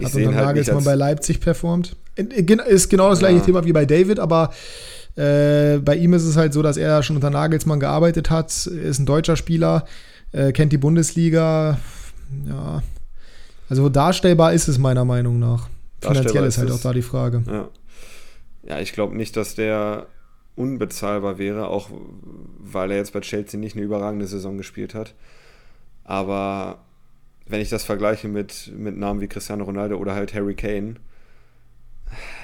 [0.00, 1.96] Ich Hat sehe unter halt Nagelsmann als, bei Leipzig performt.
[2.16, 3.44] Ist genau das gleiche Ja.
[3.44, 4.50] Thema wie bei David, aber
[5.16, 8.98] äh, bei ihm ist es halt so, dass er schon unter Nagelsmann gearbeitet hat, ist
[8.98, 9.84] ein deutscher Spieler,
[10.32, 11.78] äh, kennt die Bundesliga.
[12.48, 12.82] ja.
[13.68, 15.68] Also darstellbar ist es meiner Meinung nach.
[16.00, 17.44] Finanziell ist halt auch da die Frage.
[17.46, 17.68] Ja,
[18.64, 20.06] ja ich glaube nicht, dass der
[20.56, 21.88] unbezahlbar wäre, auch
[22.58, 25.14] weil er jetzt bei Chelsea nicht eine überragende Saison gespielt hat.
[26.04, 26.78] Aber
[27.46, 30.94] wenn ich das vergleiche mit, mit Namen wie Cristiano Ronaldo oder halt Harry Kane,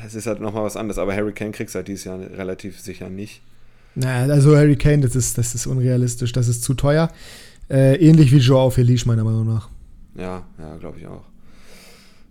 [0.05, 0.99] es ist halt nochmal was anderes.
[0.99, 3.43] Aber Harry Kane kriegt es halt dieses Jahr relativ sicher nicht.
[3.95, 7.11] Naja, also Harry Kane, das ist, das ist unrealistisch, das ist zu teuer.
[7.69, 9.71] Äh, ähnlich wie Joao Felice, meiner Meinung nach.
[10.15, 11.25] Ja, ja, glaube ich auch.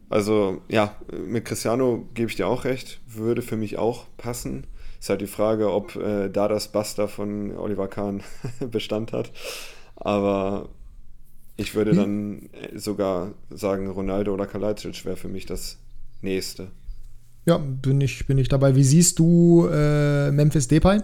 [0.09, 0.95] Also, ja,
[1.27, 4.67] mit Cristiano gebe ich dir auch recht, würde für mich auch passen.
[4.99, 8.21] Ist halt die Frage, ob äh, da das Buster von Oliver Kahn
[8.71, 9.31] Bestand hat.
[9.95, 10.69] Aber
[11.57, 11.97] ich würde hm?
[11.97, 15.77] dann sogar sagen, Ronaldo oder Kalajdzic wäre für mich das
[16.21, 16.67] nächste.
[17.45, 18.75] Ja, bin ich, bin ich dabei.
[18.75, 21.01] Wie siehst du äh, Memphis Depay?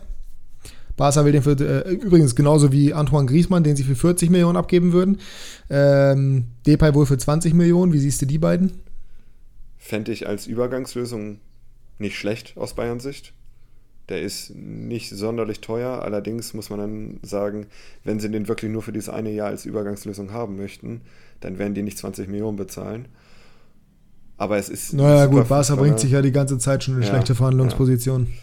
[0.97, 4.58] Barca will den für, äh, übrigens genauso wie Antoine Griezmann, den sie für 40 Millionen
[4.58, 5.20] abgeben würden.
[5.70, 7.93] Ähm, Depay wohl für 20 Millionen.
[7.93, 8.74] Wie siehst du die beiden?
[9.78, 11.39] Fände ich als Übergangslösung
[11.97, 13.34] nicht schlecht aus Bayerns Sicht.
[14.12, 17.66] Der ist nicht sonderlich teuer, allerdings muss man dann sagen,
[18.03, 21.01] wenn sie den wirklich nur für dieses eine Jahr als Übergangslösung haben möchten,
[21.39, 23.07] dann werden die nicht 20 Millionen bezahlen.
[24.38, 24.93] Aber es ist.
[24.93, 28.28] Naja, gut, Barca bringt sich ja die ganze Zeit schon in eine ja, schlechte Verhandlungsposition.
[28.30, 28.38] Ja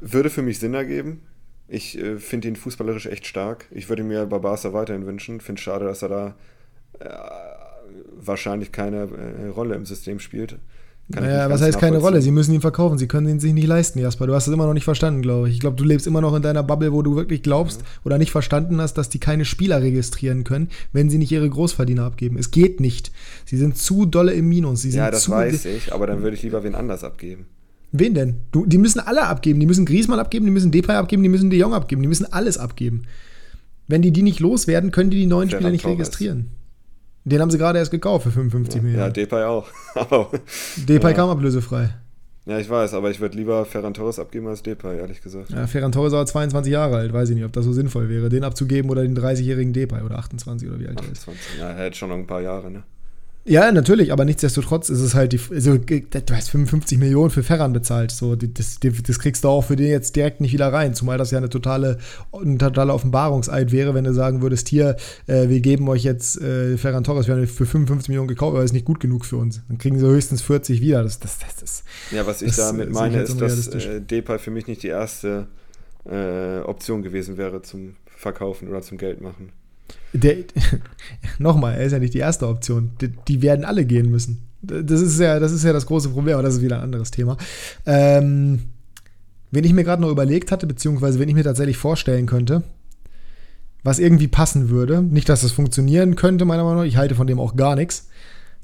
[0.00, 1.22] würde für mich Sinn ergeben.
[1.66, 3.66] Ich äh, finde ihn fußballerisch echt stark.
[3.70, 5.40] Ich würde mir bei Barca weiterhin wünschen.
[5.40, 6.34] Finde es schade, dass er da
[7.00, 7.08] äh,
[8.16, 10.58] wahrscheinlich keine äh, Rolle im System spielt.
[11.10, 12.20] Kann naja, was heißt keine Rolle?
[12.20, 12.98] Sie müssen ihn verkaufen.
[12.98, 14.26] Sie können ihn sich nicht leisten, Jasper.
[14.26, 15.54] Du hast es immer noch nicht verstanden, glaube ich.
[15.54, 17.86] Ich glaube, du lebst immer noch in deiner Bubble, wo du wirklich glaubst ja.
[18.04, 22.04] oder nicht verstanden hast, dass die keine Spieler registrieren können, wenn sie nicht ihre Großverdiener
[22.04, 22.36] abgeben.
[22.36, 23.10] Es geht nicht.
[23.46, 24.84] Sie sind zu dolle im Minus.
[24.84, 27.46] ja, das weiß ich, aber dann würde ich lieber wen anders abgeben.
[27.90, 28.40] Wen denn?
[28.52, 29.60] Du, die müssen alle abgeben.
[29.60, 32.30] Die müssen Griesmann abgeben, die müssen Depay abgeben, die müssen De Jong abgeben, die müssen
[32.30, 33.04] alles abgeben.
[33.86, 36.50] Wenn die die nicht loswerden, können die die neuen Spieler nicht registrieren.
[37.28, 39.04] Den haben sie gerade erst gekauft für 55 ja, Millionen.
[39.04, 39.68] Ja, Depay auch.
[40.76, 41.16] Depay ja.
[41.16, 41.90] kam ablösefrei.
[42.46, 45.50] Ja, ich weiß, aber ich würde lieber Ferran Torres abgeben als Depay, ehrlich gesagt.
[45.50, 48.30] Ja, Ferran Torres war 22 Jahre alt, weiß ich nicht, ob das so sinnvoll wäre,
[48.30, 51.26] den abzugeben oder den 30-jährigen Depay oder 28 oder wie alt 28.
[51.26, 51.58] er ist.
[51.60, 52.84] Ja, er hat schon noch ein paar Jahre, ne?
[53.44, 57.72] Ja, natürlich, aber nichtsdestotrotz ist es halt die, also, du hast 55 Millionen für Ferran
[57.72, 61.16] bezahlt, so, das, das kriegst du auch für den jetzt direkt nicht wieder rein, zumal
[61.16, 61.96] das ja eine totale,
[62.32, 66.76] ein totaler Offenbarungseid wäre, wenn du sagen würdest, hier, äh, wir geben euch jetzt äh,
[66.76, 69.62] Ferran Torres, wir haben für 55 Millionen gekauft, aber ist nicht gut genug für uns.
[69.68, 72.90] Dann kriegen sie höchstens 40 wieder, das, das, das, das Ja, was ich das, damit
[72.90, 75.46] meine, ist, dass äh, Depay für mich nicht die erste
[76.04, 79.52] äh, Option gewesen wäre zum Verkaufen oder zum Geld machen.
[80.12, 80.36] Der,
[81.38, 82.92] nochmal, er ist ja nicht die erste Option.
[83.00, 84.46] Die, die, werden alle gehen müssen.
[84.62, 87.10] Das ist ja, das ist ja das große Problem, aber das ist wieder ein anderes
[87.10, 87.36] Thema.
[87.86, 88.62] Ähm,
[89.50, 92.62] wenn ich mir gerade noch überlegt hatte, beziehungsweise wenn ich mir tatsächlich vorstellen könnte,
[93.84, 97.26] was irgendwie passen würde, nicht, dass das funktionieren könnte, meiner Meinung nach, ich halte von
[97.26, 98.08] dem auch gar nichts.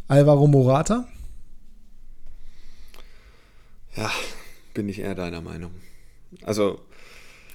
[0.09, 1.07] Alvaro Morata.
[3.97, 4.11] Ja,
[4.75, 5.71] bin ich eher deiner Meinung.
[6.43, 6.81] Also.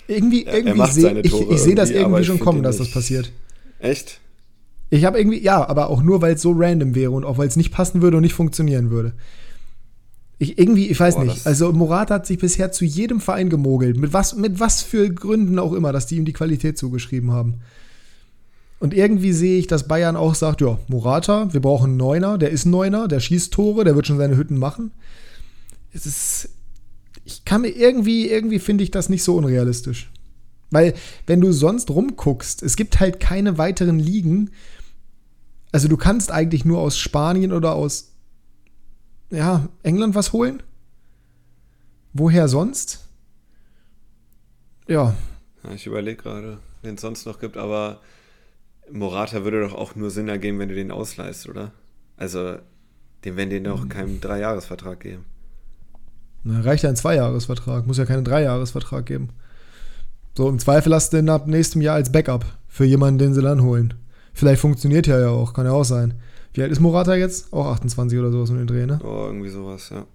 [0.07, 3.31] Irgendwie, irgendwie sehe ich, ich sehe das irgendwie schon kommen, dass das passiert.
[3.79, 4.19] Echt?
[4.89, 7.47] Ich habe irgendwie, ja, aber auch nur, weil es so random wäre und auch weil
[7.47, 9.13] es nicht passen würde und nicht funktionieren würde.
[10.39, 11.45] Ich irgendwie, ich weiß Boah, nicht.
[11.45, 13.97] Also Morata hat sich bisher zu jedem Verein gemogelt.
[13.97, 17.55] Mit was, mit was für Gründen auch immer, dass die ihm die Qualität zugeschrieben haben.
[18.79, 22.49] Und irgendwie sehe ich, dass Bayern auch sagt, ja, Morata, wir brauchen einen Neuner, der
[22.49, 24.91] ist ein Neuner, der schießt Tore, der wird schon seine Hütten machen.
[25.91, 26.49] Es ist,
[27.25, 30.09] ich kann mir irgendwie, irgendwie finde ich das nicht so unrealistisch.
[30.71, 30.93] Weil,
[31.25, 34.51] wenn du sonst rumguckst, es gibt halt keine weiteren Ligen.
[35.71, 38.11] Also, du kannst eigentlich nur aus Spanien oder aus
[39.31, 40.63] ja, England was holen.
[42.13, 43.05] Woher sonst?
[44.87, 45.15] Ja.
[45.73, 47.99] ich überlege gerade, wen es sonst noch gibt, aber
[48.91, 51.71] Morata würde doch auch nur Sinn ergeben, wenn du den ausleihst, oder?
[52.17, 52.57] Also,
[53.23, 53.89] dem werden die noch hm.
[53.89, 55.25] keinen Dreijahresvertrag geben.
[56.43, 59.29] Na, reicht ja ein Zweijahresvertrag, muss ja keinen Dreijahresvertrag geben.
[60.35, 63.41] So, im Zweifel hast du den ab nächstem Jahr als Backup für jemanden, den sie
[63.41, 63.93] dann holen.
[64.33, 66.13] Vielleicht funktioniert ja ja auch, kann ja auch sein.
[66.53, 67.51] Wie alt ist Morata jetzt?
[67.53, 68.99] Auch 28 oder sowas um den Dreh, ne?
[69.03, 70.05] Oh, irgendwie sowas, ja.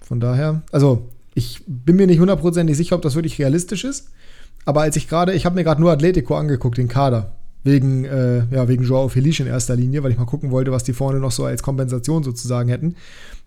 [0.00, 4.10] Von daher, also ich bin mir nicht hundertprozentig sicher, ob das wirklich realistisch ist.
[4.64, 7.32] Aber als ich gerade, ich habe mir gerade nur Atletico angeguckt, den Kader.
[7.62, 10.84] Wegen, äh, ja, wegen Joao Felice in erster Linie, weil ich mal gucken wollte, was
[10.84, 12.96] die vorne noch so als Kompensation sozusagen hätten.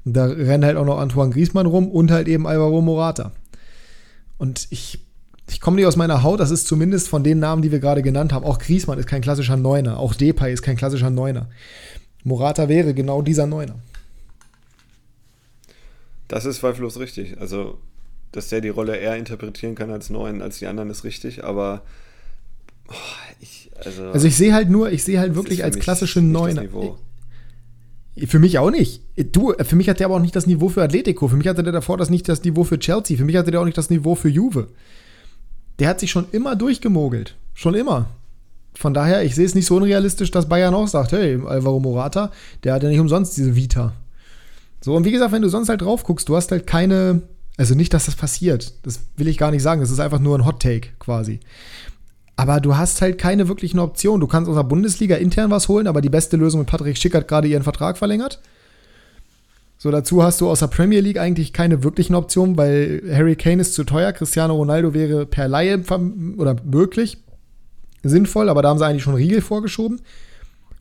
[0.05, 3.31] Und da rennt halt auch noch Antoine Griezmann rum und halt eben Alvaro Morata.
[4.39, 5.06] Und ich
[5.49, 8.01] ich komme nicht aus meiner Haut, das ist zumindest von den Namen, die wir gerade
[8.01, 8.45] genannt haben.
[8.45, 11.49] Auch Griesmann ist kein klassischer Neuner, auch Depay ist kein klassischer Neuner.
[12.23, 13.75] Morata wäre genau dieser Neuner.
[16.27, 17.39] Das ist zweifellos richtig.
[17.39, 17.77] Also,
[18.33, 21.83] dass der die Rolle eher interpretieren kann als Neun als die anderen, ist richtig, aber
[23.39, 26.63] ich, also, also, ich sehe halt nur, ich sehe halt wirklich als klassische Neuner.
[28.25, 29.01] Für mich auch nicht.
[29.31, 31.27] Du, für mich hat der aber auch nicht das Niveau für Atletico.
[31.27, 33.15] Für mich hatte der davor das nicht das Niveau für Chelsea.
[33.15, 34.69] Für mich hatte der auch nicht das Niveau für Juve.
[35.79, 37.35] Der hat sich schon immer durchgemogelt.
[37.53, 38.07] Schon immer.
[38.75, 42.31] Von daher, ich sehe es nicht so unrealistisch, dass Bayern auch sagt, hey, Alvaro Morata,
[42.63, 43.93] der hat ja nicht umsonst diese Vita.
[44.81, 47.21] So, und wie gesagt, wenn du sonst halt drauf guckst, du hast halt keine,
[47.57, 48.73] also nicht, dass das passiert.
[48.83, 49.81] Das will ich gar nicht sagen.
[49.81, 51.39] Das ist einfach nur ein Hot Take quasi.
[52.35, 54.21] Aber du hast halt keine wirklichen Optionen.
[54.21, 57.15] Du kannst aus der Bundesliga intern was holen, aber die beste Lösung mit Patrick Schick
[57.15, 58.39] hat gerade ihren Vertrag verlängert.
[59.79, 63.61] So, dazu hast du aus der Premier League eigentlich keine wirklichen Optionen, weil Harry Kane
[63.61, 64.11] ist zu teuer.
[64.11, 65.83] Cristiano Ronaldo wäre per Laie
[66.37, 67.19] oder möglich
[68.03, 70.01] sinnvoll, aber da haben sie eigentlich schon Riegel vorgeschoben.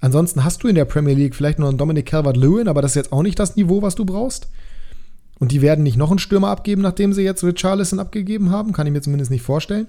[0.00, 2.96] Ansonsten hast du in der Premier League vielleicht noch einen Dominic Calvert-Lewin, aber das ist
[2.96, 4.48] jetzt auch nicht das Niveau, was du brauchst.
[5.38, 8.72] Und die werden nicht noch einen Stürmer abgeben, nachdem sie jetzt Richarlison abgegeben haben.
[8.72, 9.88] Kann ich mir zumindest nicht vorstellen.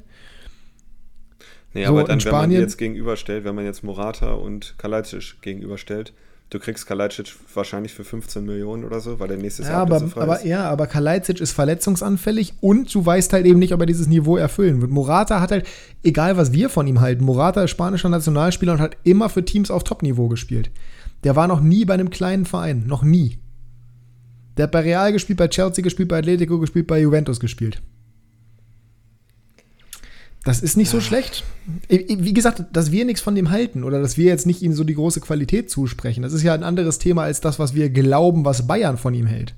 [1.73, 6.13] Nee, so, aber dann, wenn man jetzt gegenüberstellt, wenn man jetzt Morata und Kalajdzic gegenüberstellt,
[6.49, 9.99] du kriegst Kalajdzic wahrscheinlich für 15 Millionen oder so, weil der nächstes ja, Jahr aber,
[10.07, 10.45] frei aber, ist.
[10.45, 14.37] Ja, aber Kalajdzic ist verletzungsanfällig und du weißt halt eben nicht, ob er dieses Niveau
[14.37, 14.91] erfüllen wird.
[14.91, 15.67] Morata hat halt,
[16.03, 19.71] egal was wir von ihm halten, Morata ist spanischer Nationalspieler und hat immer für Teams
[19.71, 20.71] auf Top-Niveau gespielt.
[21.23, 23.39] Der war noch nie bei einem kleinen Verein, noch nie.
[24.55, 27.81] Der hat bei Real gespielt, bei Chelsea gespielt, bei Atletico gespielt, bei Juventus gespielt.
[30.47, 31.43] Das ist nicht so schlecht.
[31.89, 34.85] Wie gesagt, dass wir nichts von dem halten oder dass wir jetzt nicht ihm so
[34.85, 38.45] die große Qualität zusprechen, das ist ja ein anderes Thema als das, was wir glauben,
[38.45, 39.55] was Bayern von ihm hält.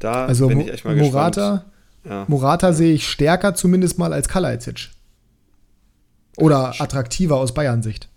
[0.00, 1.64] Da also bin ich echt mal Morata,
[2.04, 2.26] ja.
[2.28, 4.90] Morata sehe ich stärker zumindest mal als Kalajdzic.
[6.36, 8.10] Oder attraktiver aus Bayern-Sicht.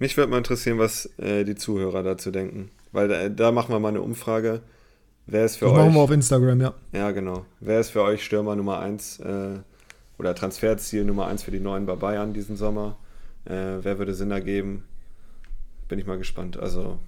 [0.00, 2.72] Mich würde mal interessieren, was äh, die Zuhörer dazu denken.
[2.90, 4.60] Weil da, da, machen wir mal eine Umfrage.
[5.26, 5.78] Wer ist für das euch.
[5.78, 6.74] machen wir auf Instagram, ja.
[6.92, 7.46] Ja, genau.
[7.60, 9.58] Wer ist für euch Stürmer Nummer 1 äh,
[10.18, 12.96] oder Transferziel Nummer 1 für die Neuen bei Bayern diesen Sommer?
[13.44, 14.84] Äh, wer würde Sinn ergeben?
[15.88, 16.58] Bin ich mal gespannt.
[16.58, 16.98] Also,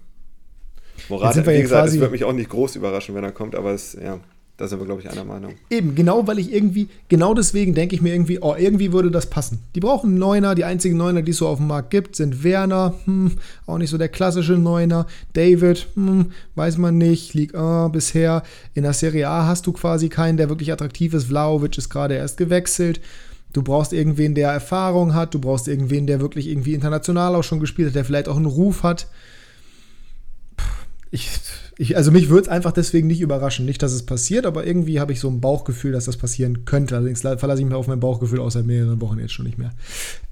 [1.09, 3.95] Morata, wie gesagt, es würde mich auch nicht groß überraschen, wenn er kommt, aber es,
[3.95, 4.21] ja,
[4.57, 5.55] da sind wir, glaube ich, einer Meinung.
[5.69, 9.27] Eben, genau, weil ich irgendwie, genau deswegen denke ich mir irgendwie, oh, irgendwie würde das
[9.27, 9.59] passen.
[9.75, 12.45] Die brauchen einen Neuner, die einzigen Neuner, die es so auf dem Markt gibt, sind
[12.45, 13.33] Werner, hm,
[13.67, 15.07] auch nicht so der klassische Neuner.
[15.33, 18.45] David, hm, weiß man nicht, Ligue 1 bisher.
[18.75, 21.25] In der Serie A hast du quasi keinen, der wirklich attraktiv ist.
[21.25, 23.01] Vlaovic ist gerade erst gewechselt.
[23.53, 25.35] Du brauchst irgendwen, der Erfahrung hat.
[25.35, 28.47] Du brauchst irgendwen, der wirklich irgendwie international auch schon gespielt hat, der vielleicht auch einen
[28.47, 29.09] Ruf hat.
[31.11, 31.31] Ich
[31.77, 33.67] ich, also mich würde es einfach deswegen nicht überraschen.
[33.67, 36.97] Nicht, dass es passiert, aber irgendwie habe ich so ein Bauchgefühl, dass das passieren könnte.
[36.97, 39.73] Allerdings verlasse ich mich auf mein Bauchgefühl seit mehreren Wochen jetzt schon nicht mehr.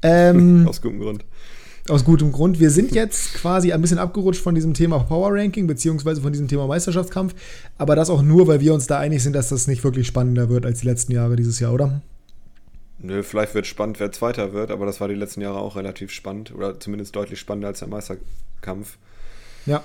[0.03, 1.24] Ähm, aus gutem Grund.
[1.88, 2.61] Aus gutem Grund.
[2.61, 6.47] Wir sind jetzt quasi ein bisschen abgerutscht von diesem Thema Power Ranking, beziehungsweise von diesem
[6.47, 7.34] Thema Meisterschaftskampf.
[7.76, 10.49] Aber das auch nur, weil wir uns da einig sind, dass das nicht wirklich spannender
[10.49, 12.03] wird als die letzten Jahre dieses Jahr, oder?
[13.01, 16.12] Nö, vielleicht wird spannend, wer Zweiter wird, aber das war die letzten Jahre auch relativ
[16.12, 18.97] spannend oder zumindest deutlich spannender als der Meisterkampf.
[19.66, 19.82] Ja.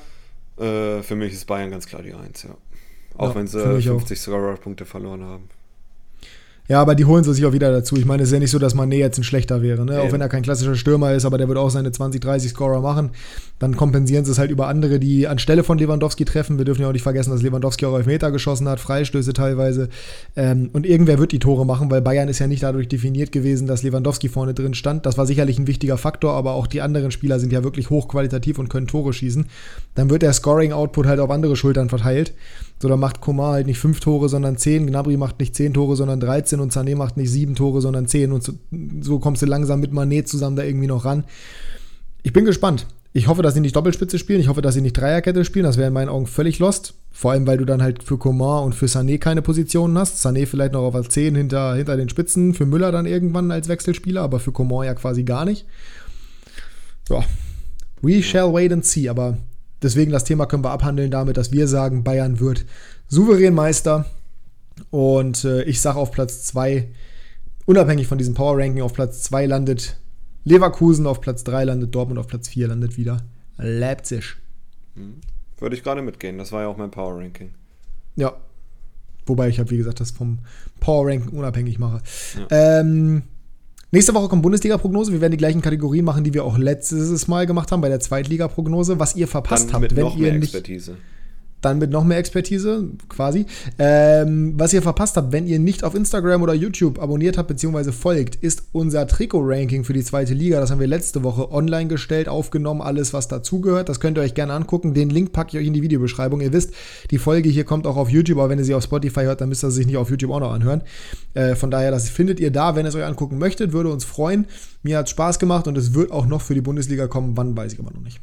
[0.57, 2.55] Äh, für mich ist Bayern ganz klar die Eins, ja.
[3.17, 5.49] Auch ja, wenn sie 50 Scorer-Punkte verloren haben.
[6.69, 7.95] Ja, aber die holen sie sich auch wieder dazu.
[7.95, 10.01] Ich meine, es ist ja nicht so, dass Mané jetzt ein schlechter wäre, ne?
[10.01, 12.81] Auch wenn er kein klassischer Stürmer ist, aber der wird auch seine 20, 30 Scorer
[12.81, 13.11] machen.
[13.57, 16.57] Dann kompensieren sie es halt über andere, die anstelle von Lewandowski treffen.
[16.57, 19.87] Wir dürfen ja auch nicht vergessen, dass Lewandowski auch auf Meter geschossen hat, Freistöße teilweise.
[20.35, 23.65] Ähm, und irgendwer wird die Tore machen, weil Bayern ist ja nicht dadurch definiert gewesen,
[23.65, 25.05] dass Lewandowski vorne drin stand.
[25.05, 28.59] Das war sicherlich ein wichtiger Faktor, aber auch die anderen Spieler sind ja wirklich hochqualitativ
[28.59, 29.45] und können Tore schießen.
[29.95, 32.33] Dann wird der Scoring-Output halt auf andere Schultern verteilt.
[32.79, 34.85] So, dann macht Komar halt nicht fünf Tore, sondern zehn.
[34.85, 36.56] Gnabry macht nicht zehn Tore, sondern 13.
[36.59, 38.31] Und Sané macht nicht sieben Tore, sondern zehn.
[38.31, 38.51] Und
[39.01, 41.23] so, kommst du langsam mit Manet zusammen da irgendwie noch ran.
[42.23, 42.87] Ich bin gespannt.
[43.13, 44.39] Ich hoffe, dass sie nicht Doppelspitze spielen.
[44.39, 45.65] Ich hoffe, dass sie nicht Dreierkette spielen.
[45.65, 46.93] Das wäre in meinen Augen völlig lost.
[47.11, 50.23] Vor allem, weil du dann halt für Komar und für Sané keine Positionen hast.
[50.23, 52.53] Sané vielleicht noch auf als 10 hinter, hinter den Spitzen.
[52.53, 55.65] Für Müller dann irgendwann als Wechselspieler, aber für Komar ja quasi gar nicht.
[57.09, 57.23] Ja.
[58.01, 59.09] We shall wait and see.
[59.09, 59.37] Aber
[59.81, 62.65] deswegen das Thema können wir abhandeln damit, dass wir sagen, Bayern wird
[63.07, 64.05] souverän Meister.
[64.89, 66.87] Und äh, ich sage auf Platz 2,
[67.65, 69.97] unabhängig von diesem Power Ranking, auf Platz 2 landet
[70.43, 73.23] Leverkusen, auf Platz 3 landet Dortmund, auf Platz 4 landet wieder
[73.57, 74.37] Leipzig.
[74.95, 75.15] Hm.
[75.59, 77.51] Würde ich gerade mitgehen, das war ja auch mein Power Ranking.
[78.15, 78.35] Ja.
[79.25, 80.39] Wobei ich halt, wie gesagt, das vom
[80.79, 82.01] Power Ranking unabhängig mache.
[82.49, 82.79] Ja.
[82.79, 83.23] Ähm,
[83.89, 85.13] Nächste Woche kommt Bundesliga-Prognose.
[85.13, 88.01] Wir werden die gleichen Kategorien machen, die wir auch letztes Mal gemacht haben bei der
[88.01, 88.99] Zweitliga-Prognose.
[88.99, 90.53] Was ihr verpasst Dann habt, wenn ihr nicht.
[91.61, 93.47] Dann mit noch mehr Expertise, quasi.
[93.79, 97.91] Ähm, was ihr verpasst habt, wenn ihr nicht auf Instagram oder YouTube abonniert habt bzw.
[97.91, 100.59] folgt, ist unser Trikot-Ranking für die zweite Liga.
[100.59, 103.89] Das haben wir letzte Woche online gestellt, aufgenommen, alles, was dazugehört.
[103.89, 104.93] Das könnt ihr euch gerne angucken.
[104.93, 106.41] Den Link packe ich euch in die Videobeschreibung.
[106.41, 106.73] Ihr wisst,
[107.09, 109.49] die Folge hier kommt auch auf YouTube, aber wenn ihr sie auf Spotify hört, dann
[109.49, 110.83] müsst ihr sie sich nicht auf YouTube auch noch anhören.
[111.33, 113.73] Äh, von daher, das findet ihr da, wenn ihr es euch angucken möchtet.
[113.73, 114.45] Würde uns freuen.
[114.83, 117.35] Mir hat es Spaß gemacht und es wird auch noch für die Bundesliga kommen.
[117.35, 118.21] Wann, weiß ich aber noch nicht.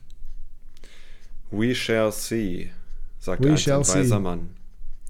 [1.50, 2.70] We shall see
[3.24, 4.50] sagt We ein weiser Mann.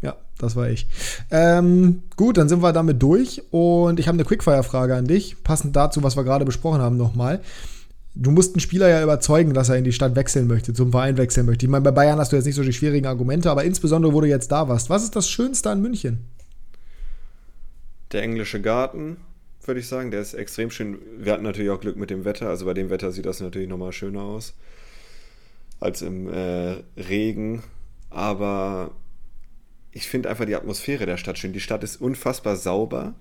[0.01, 0.87] Ja, das war ich.
[1.31, 5.75] Ähm, gut, dann sind wir damit durch und ich habe eine Quickfire-Frage an dich, passend
[5.75, 7.41] dazu, was wir gerade besprochen haben nochmal.
[8.15, 11.17] Du musst einen Spieler ja überzeugen, dass er in die Stadt wechseln möchte, zum Verein
[11.17, 11.67] wechseln möchte.
[11.67, 14.21] Ich meine, bei Bayern hast du jetzt nicht so die schwierigen Argumente, aber insbesondere, wo
[14.21, 14.89] du jetzt da warst.
[14.89, 16.21] Was ist das Schönste an München?
[18.13, 19.17] Der englische Garten,
[19.65, 20.13] würde ich sagen.
[20.13, 20.99] Der ist extrem schön.
[21.19, 22.49] Wir hatten natürlich auch Glück mit dem Wetter.
[22.49, 24.55] Also bei dem Wetter sieht das natürlich nochmal schöner aus
[25.81, 27.63] als im äh, Regen
[28.15, 28.93] aber
[29.91, 31.53] ich finde einfach die Atmosphäre der Stadt schön.
[31.53, 33.15] Die Stadt ist unfassbar sauber.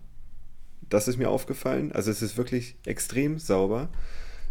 [0.89, 1.91] Das ist mir aufgefallen.
[1.91, 3.89] Also es ist wirklich extrem sauber.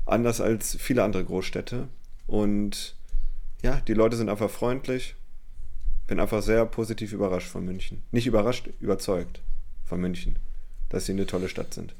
[0.04, 1.88] Anders als viele andere Großstädte.
[2.26, 2.96] Und
[3.62, 5.14] ja, die Leute sind einfach freundlich.
[6.08, 8.02] Bin einfach sehr positiv überrascht von München.
[8.10, 9.40] Nicht überrascht, überzeugt
[9.84, 10.36] von München,
[10.88, 11.94] dass sie eine tolle Stadt sind.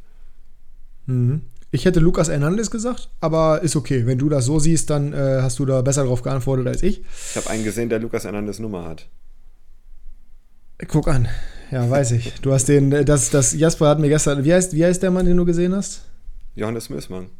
[1.07, 1.43] Mhm.
[1.75, 4.07] Ich hätte Lukas Hernandez gesagt, aber ist okay.
[4.07, 7.01] Wenn du das so siehst, dann äh, hast du da besser drauf geantwortet als ich.
[7.31, 9.09] Ich habe einen gesehen, der Lukas Hernandez Nummer hat.
[10.87, 11.29] Guck an.
[11.71, 12.35] Ja, weiß ich.
[12.43, 15.11] Du hast den, äh, das, das, Jasper hat mir gestern, wie heißt, wie heißt der
[15.11, 16.03] Mann, den du gesehen hast?
[16.55, 17.31] Johannes Mößmann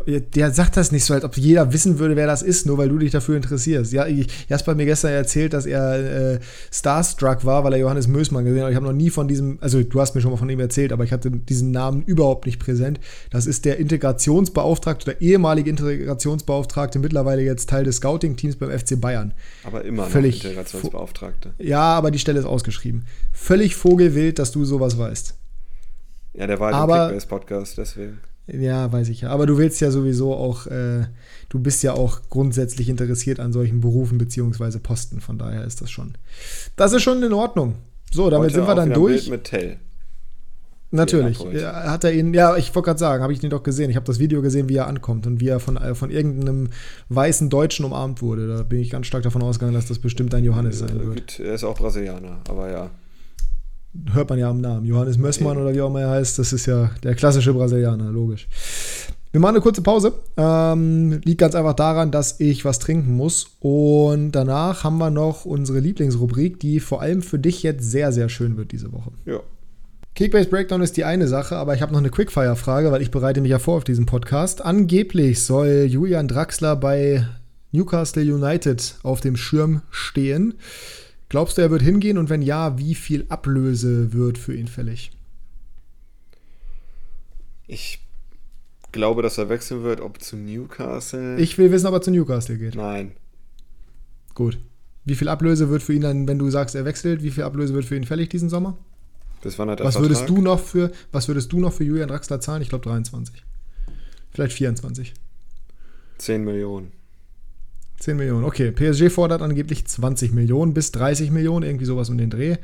[0.00, 2.88] der sagt das nicht so, als ob jeder wissen würde, wer das ist, nur weil
[2.88, 3.92] du dich dafür interessierst.
[3.92, 6.40] Ja, Jasper hat mir gestern erzählt, dass er äh,
[6.72, 8.70] Starstruck war, weil er Johannes Mößmann gesehen hat.
[8.70, 10.92] Ich habe noch nie von diesem, also du hast mir schon mal von ihm erzählt,
[10.92, 13.00] aber ich hatte diesen Namen überhaupt nicht präsent.
[13.30, 19.34] Das ist der Integrationsbeauftragte oder ehemalige Integrationsbeauftragte, mittlerweile jetzt Teil des Scouting-Teams beim FC Bayern.
[19.64, 21.54] Aber immer Völlig noch Integrationsbeauftragte.
[21.58, 23.04] Ja, aber die Stelle ist ausgeschrieben.
[23.32, 25.34] Völlig vogelwild, dass du sowas weißt.
[26.34, 28.20] Ja, der war halt im Kickbase-Podcast, deswegen.
[28.46, 29.30] Ja, weiß ich ja.
[29.30, 31.06] Aber du willst ja sowieso auch, äh,
[31.48, 35.20] du bist ja auch grundsätzlich interessiert an solchen Berufen beziehungsweise Posten.
[35.20, 36.14] Von daher ist das schon.
[36.76, 37.76] Das ist schon in Ordnung.
[38.10, 39.30] So, damit Heute sind wir dann durch.
[39.30, 39.78] mit Tell.
[40.94, 41.40] Natürlich.
[41.54, 43.88] Ja, hat er ihn, ja, ich wollte gerade sagen, habe ich ihn doch gesehen.
[43.88, 46.68] Ich habe das Video gesehen, wie er ankommt und wie er von, äh, von irgendeinem
[47.08, 48.46] weißen Deutschen umarmt wurde.
[48.46, 51.40] Da bin ich ganz stark davon ausgegangen, dass das bestimmt ein Johannes sein wird.
[51.40, 52.90] Er ist auch Brasilianer, aber ja
[54.12, 54.86] hört man ja am Namen.
[54.86, 58.48] Johannes Mössmann oder wie auch immer er heißt, das ist ja der klassische Brasilianer, logisch.
[59.32, 60.12] Wir machen eine kurze Pause.
[60.36, 63.56] Ähm, liegt ganz einfach daran, dass ich was trinken muss.
[63.60, 68.28] Und danach haben wir noch unsere Lieblingsrubrik, die vor allem für dich jetzt sehr, sehr
[68.28, 69.12] schön wird diese Woche.
[69.24, 69.40] Ja.
[70.14, 73.40] Kickbase Breakdown ist die eine Sache, aber ich habe noch eine Quickfire-Frage, weil ich bereite
[73.40, 74.62] mich ja vor auf diesen Podcast.
[74.62, 77.26] Angeblich soll Julian Draxler bei
[77.70, 80.54] Newcastle United auf dem Schirm stehen.
[81.32, 85.12] Glaubst du, er wird hingehen und wenn ja, wie viel Ablöse wird für ihn fällig?
[87.66, 88.00] Ich
[88.92, 91.38] glaube, dass er wechseln wird, ob zu Newcastle.
[91.38, 92.74] Ich will wissen, ob er zu Newcastle geht.
[92.74, 93.12] Nein.
[94.34, 94.58] Gut.
[95.06, 97.72] Wie viel Ablöse wird für ihn dann, wenn du sagst, er wechselt, wie viel Ablöse
[97.72, 98.76] wird für ihn fällig diesen Sommer?
[99.40, 102.08] Bis wann hat er was würdest du noch für Was würdest du noch für Julian
[102.08, 102.60] Draxler zahlen?
[102.60, 103.42] Ich glaube 23.
[104.32, 105.14] Vielleicht 24.
[106.18, 106.92] 10 Millionen.
[108.02, 108.72] 10 Millionen, okay.
[108.72, 112.56] PSG fordert angeblich 20 Millionen bis 30 Millionen, irgendwie sowas um den Dreh.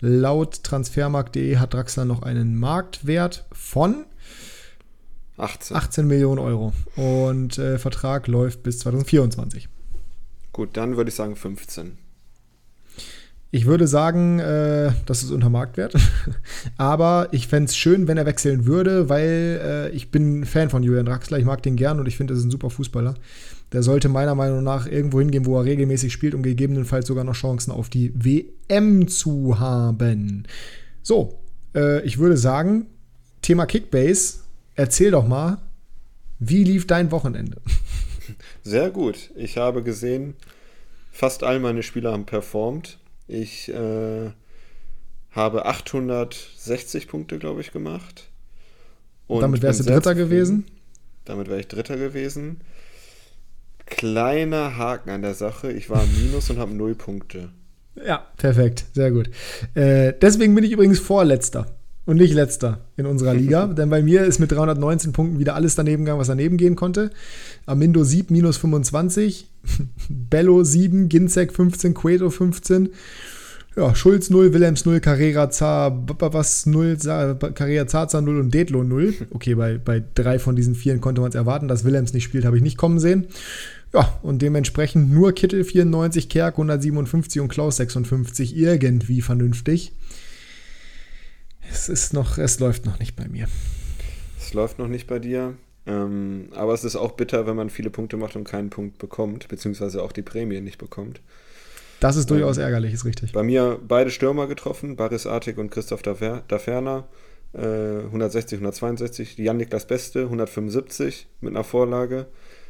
[0.00, 4.06] Laut transfermarkt.de hat Draxler noch einen Marktwert von
[5.36, 6.72] 18, 18 Millionen Euro.
[6.96, 9.68] Und äh, Vertrag läuft bis 2024.
[10.52, 11.98] Gut, dann würde ich sagen 15.
[13.50, 15.94] Ich würde sagen, äh, das ist unter Marktwert.
[16.78, 20.82] Aber ich fände es schön, wenn er wechseln würde, weil äh, ich bin Fan von
[20.82, 21.38] Julian Draxler.
[21.38, 23.14] Ich mag den gern und ich finde, er ist ein super Fußballer.
[23.72, 27.34] Der sollte meiner Meinung nach irgendwo hingehen, wo er regelmäßig spielt, um gegebenenfalls sogar noch
[27.34, 30.44] Chancen auf die WM zu haben.
[31.02, 31.38] So,
[31.74, 32.86] äh, ich würde sagen,
[33.42, 34.40] Thema Kickbase,
[34.76, 35.58] erzähl doch mal,
[36.38, 37.60] wie lief dein Wochenende?
[38.62, 39.30] Sehr gut.
[39.36, 40.34] Ich habe gesehen,
[41.10, 42.98] fast all meine Spieler haben performt.
[43.28, 44.30] Ich äh,
[45.30, 48.28] habe 860 Punkte, glaube ich, gemacht.
[49.26, 50.64] Und damit wärst du Dritter gewesen?
[51.24, 52.60] Damit wäre ich Dritter gewesen.
[53.86, 55.72] Kleiner Haken an der Sache.
[55.72, 57.50] Ich war im Minus und habe null Punkte.
[58.04, 58.84] Ja, perfekt.
[58.92, 59.30] Sehr gut.
[59.74, 61.66] Äh, deswegen bin ich übrigens Vorletzter
[62.04, 63.66] und nicht Letzter in unserer Liga.
[63.68, 67.10] denn bei mir ist mit 319 Punkten wieder alles daneben gegangen, was daneben gehen konnte.
[67.64, 69.50] Amindo 7 minus 25,
[70.08, 72.90] Bello 7, Ginzek 15, Cueto 15.
[73.76, 76.96] Ja, Schulz 0, Willems 0, Carrera Zar, was 0,
[77.54, 79.12] Carrera Zaza 0 und Detlo 0.
[79.32, 81.68] Okay, bei, bei drei von diesen vieren konnte man es erwarten.
[81.68, 83.26] Dass Willems nicht spielt, habe ich nicht kommen sehen.
[83.92, 89.92] Ja, und dementsprechend nur Kittel 94, Kerk 157 und Klaus 56 irgendwie vernünftig.
[91.70, 93.48] Es ist noch, es läuft noch nicht bei mir.
[94.38, 95.54] Es läuft noch nicht bei dir.
[95.86, 99.48] Ähm, aber es ist auch bitter, wenn man viele Punkte macht und keinen Punkt bekommt,
[99.48, 101.20] beziehungsweise auch die Prämie nicht bekommt.
[102.00, 103.32] Das ist durchaus ähm, ärgerlich, ist richtig.
[103.32, 107.08] Bei mir beide Stürmer getroffen, Baris Artig und Christoph Daferner.
[107.54, 109.38] Äh, 160, 162.
[109.38, 112.26] Jan Niklas Beste, 175 mit einer Vorlage.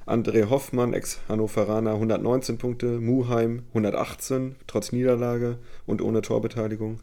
[0.06, 3.00] André Hoffmann, Ex-Hannoveraner, 119 Punkte.
[3.00, 7.00] Muheim, 118, trotz Niederlage und ohne Torbeteiligung.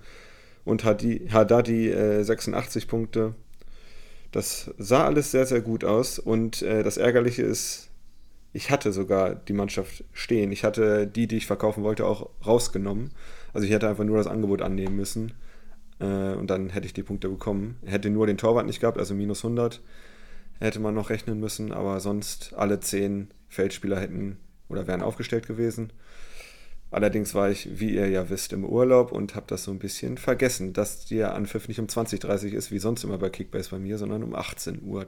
[0.64, 3.36] Und Haddadi, äh, 86 Punkte.
[4.32, 6.18] Das sah alles sehr, sehr gut aus.
[6.18, 7.90] Und äh, das Ärgerliche ist,
[8.54, 10.54] ich hatte sogar die Mannschaft stehen.
[10.54, 13.12] Ich hatte die, die ich verkaufen wollte, auch rausgenommen.
[13.52, 15.34] Also ich hätte einfach nur das Angebot annehmen müssen.
[16.00, 17.76] Äh, und dann hätte ich die Punkte bekommen.
[17.84, 19.82] Hätte nur den Torwart nicht gehabt, also minus 100
[20.64, 21.72] hätte man noch rechnen müssen.
[21.72, 24.38] Aber sonst alle 10 Feldspieler hätten
[24.70, 25.92] oder wären aufgestellt gewesen.
[26.92, 30.18] Allerdings war ich, wie ihr ja wisst, im Urlaub und habe das so ein bisschen
[30.20, 33.80] vergessen, dass der Anpfiff nicht um 20.30 Uhr ist, wie sonst immer bei Kickbase bei
[33.80, 35.06] mir, sondern um 18.30 Uhr.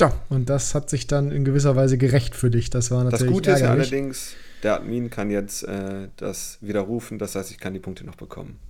[0.00, 2.70] Ja, und das hat sich dann in gewisser Weise gerecht für dich.
[2.70, 3.82] Das war natürlich Das Gute ärgerlich.
[3.86, 8.04] ist allerdings, der Admin kann jetzt äh, das widerrufen, das heißt, ich kann die Punkte
[8.06, 8.60] noch bekommen.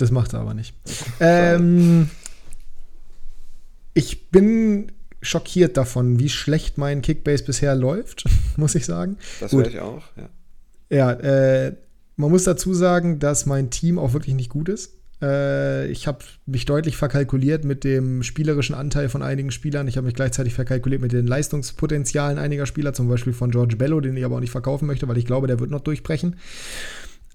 [0.00, 0.74] Das macht er aber nicht.
[1.20, 2.08] ähm,
[3.92, 8.24] ich bin schockiert davon, wie schlecht mein Kickbase bisher läuft,
[8.56, 9.18] muss ich sagen.
[9.40, 10.28] Das wäre ich auch, ja.
[10.88, 11.76] Ja, äh,
[12.16, 14.94] man muss dazu sagen, dass mein Team auch wirklich nicht gut ist.
[15.22, 19.86] Äh, ich habe mich deutlich verkalkuliert mit dem spielerischen Anteil von einigen Spielern.
[19.86, 24.00] Ich habe mich gleichzeitig verkalkuliert mit den Leistungspotenzialen einiger Spieler, zum Beispiel von George Bello,
[24.00, 26.36] den ich aber auch nicht verkaufen möchte, weil ich glaube, der wird noch durchbrechen.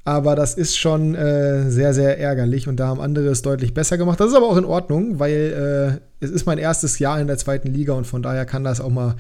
[0.07, 3.97] Aber das ist schon äh, sehr, sehr ärgerlich und da haben andere es deutlich besser
[3.97, 4.19] gemacht.
[4.19, 7.39] Das ist aber auch in Ordnung, weil äh, es ist mein erstes Jahr in der
[7.39, 9.15] zweiten Liga und von daher kann das auch mal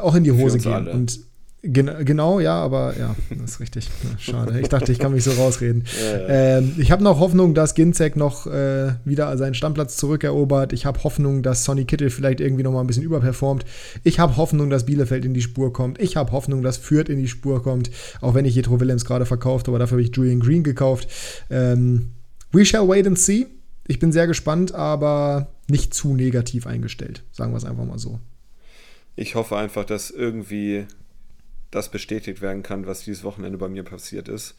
[0.00, 0.72] auch in die Hose gehen.
[0.72, 0.90] Alle.
[0.90, 1.20] Und
[1.62, 3.88] Gen genau, ja, aber ja, das ist richtig.
[4.18, 4.60] schade.
[4.60, 5.84] Ich dachte, ich kann mich so rausreden.
[6.00, 6.58] Ja, ja.
[6.58, 10.72] Ähm, ich habe noch Hoffnung, dass Ginzek noch äh, wieder seinen Stammplatz zurückerobert.
[10.72, 13.64] Ich habe Hoffnung, dass Sonny Kittel vielleicht irgendwie noch mal ein bisschen überperformt.
[14.04, 16.00] Ich habe Hoffnung, dass Bielefeld in die Spur kommt.
[16.00, 17.90] Ich habe Hoffnung, dass Fürth in die Spur kommt.
[18.20, 21.08] Auch wenn ich Jetro Willems gerade verkauft, aber dafür habe ich Julian Green gekauft.
[21.50, 22.12] Ähm,
[22.52, 23.46] we shall wait and see.
[23.88, 27.22] Ich bin sehr gespannt, aber nicht zu negativ eingestellt.
[27.32, 28.20] Sagen wir es einfach mal so.
[29.16, 30.86] Ich hoffe einfach, dass irgendwie
[31.76, 34.56] das bestätigt werden kann, was dieses Wochenende bei mir passiert ist.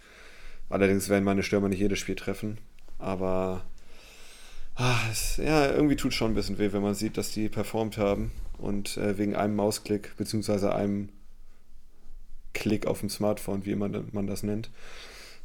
[0.70, 2.59] Allerdings werden meine Stürmer nicht jedes Spiel treffen.
[2.99, 3.65] Aber
[4.76, 7.49] ah, es, ja, irgendwie tut es schon ein bisschen weh, wenn man sieht, dass die
[7.49, 8.32] performt haben.
[8.57, 11.09] Und äh, wegen einem Mausklick, beziehungsweise einem
[12.53, 14.70] Klick auf dem Smartphone, wie immer man das nennt,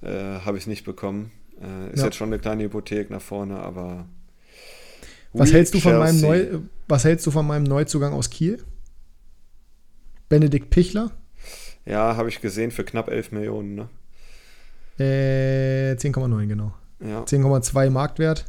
[0.03, 1.31] äh, habe ich es nicht bekommen.
[1.61, 2.07] Äh, ist ja.
[2.07, 4.07] jetzt schon eine kleine Hypothek nach vorne, aber.
[5.33, 6.59] Was hältst, du von meinem Neu,
[6.89, 8.63] was hältst du von meinem Neuzugang aus Kiel?
[10.29, 11.11] Benedikt Pichler?
[11.85, 13.89] Ja, habe ich gesehen für knapp 11 Millionen, ne?
[14.99, 16.73] Äh, 10,9, genau.
[17.01, 17.25] Ja.
[17.25, 18.45] 10,2 Marktwert.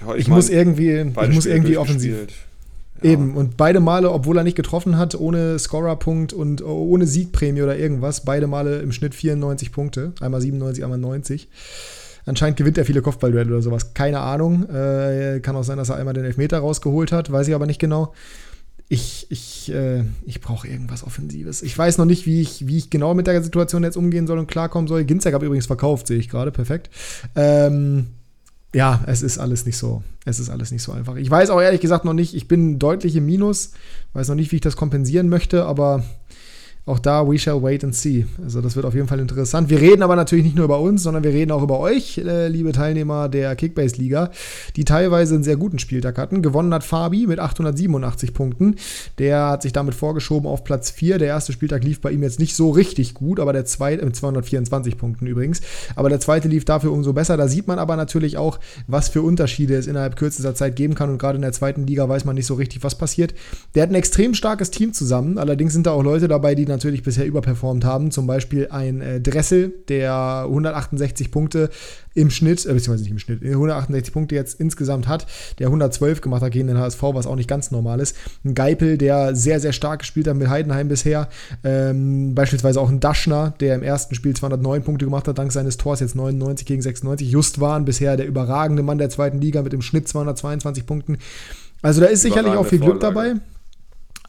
[0.00, 2.14] Ja, ich, ich mein, muss irgendwie, ich muss irgendwie offensiv.
[3.02, 3.10] Ja.
[3.10, 7.76] Eben, und beide Male, obwohl er nicht getroffen hat, ohne Scorerpunkt und ohne Siegprämie oder
[7.76, 10.12] irgendwas, beide Male im Schnitt 94 Punkte.
[10.20, 11.48] Einmal 97, einmal 90.
[12.24, 13.92] Anscheinend gewinnt er viele Kopfballduelle oder sowas.
[13.92, 14.66] Keine Ahnung.
[14.70, 17.80] Äh, kann auch sein, dass er einmal den Elfmeter rausgeholt hat, weiß ich aber nicht
[17.80, 18.14] genau
[18.88, 21.62] ich, ich, äh, ich brauche irgendwas Offensives.
[21.62, 24.38] Ich weiß noch nicht, wie ich, wie ich genau mit der Situation jetzt umgehen soll
[24.38, 25.04] und klarkommen soll.
[25.04, 26.52] Ginzek habe übrigens verkauft, sehe ich gerade.
[26.52, 26.90] Perfekt.
[27.34, 28.08] Ähm,
[28.74, 30.02] ja, es ist alles nicht so.
[30.24, 31.16] Es ist alles nicht so einfach.
[31.16, 33.72] Ich weiß auch ehrlich gesagt noch nicht, ich bin deutlich im Minus.
[34.12, 36.04] Weiß noch nicht, wie ich das kompensieren möchte, aber
[36.86, 38.26] auch da, we shall wait and see.
[38.42, 39.70] Also das wird auf jeden Fall interessant.
[39.70, 42.48] Wir reden aber natürlich nicht nur über uns, sondern wir reden auch über euch, äh,
[42.48, 44.30] liebe Teilnehmer der Kickbase-Liga,
[44.76, 46.42] die teilweise einen sehr guten Spieltag hatten.
[46.42, 48.76] Gewonnen hat Fabi mit 887 Punkten.
[49.18, 51.16] Der hat sich damit vorgeschoben auf Platz 4.
[51.16, 54.14] Der erste Spieltag lief bei ihm jetzt nicht so richtig gut, aber der zweite, mit
[54.14, 55.62] 224 Punkten übrigens,
[55.96, 57.38] aber der zweite lief dafür umso besser.
[57.38, 61.08] Da sieht man aber natürlich auch, was für Unterschiede es innerhalb kürzester Zeit geben kann
[61.08, 63.32] und gerade in der zweiten Liga weiß man nicht so richtig, was passiert.
[63.74, 67.02] Der hat ein extrem starkes Team zusammen, allerdings sind da auch Leute dabei, die natürlich
[67.02, 68.10] bisher überperformt haben.
[68.10, 71.70] Zum Beispiel ein äh, Dressel, der 168 Punkte
[72.14, 75.26] im Schnitt, äh, beziehungsweise nicht im Schnitt, 168 Punkte jetzt insgesamt hat,
[75.58, 78.16] der 112 gemacht hat gegen den HSV, was auch nicht ganz normal ist.
[78.44, 81.28] Ein Geipel, der sehr, sehr stark gespielt hat mit Heidenheim bisher.
[81.62, 85.76] Ähm, beispielsweise auch ein Daschner, der im ersten Spiel 209 Punkte gemacht hat, dank seines
[85.76, 87.30] Tors jetzt 99 gegen 96.
[87.30, 91.18] Just waren bisher der überragende Mann der zweiten Liga mit im Schnitt 222 Punkten.
[91.82, 93.34] Also da ist sicherlich auch viel Glück dabei.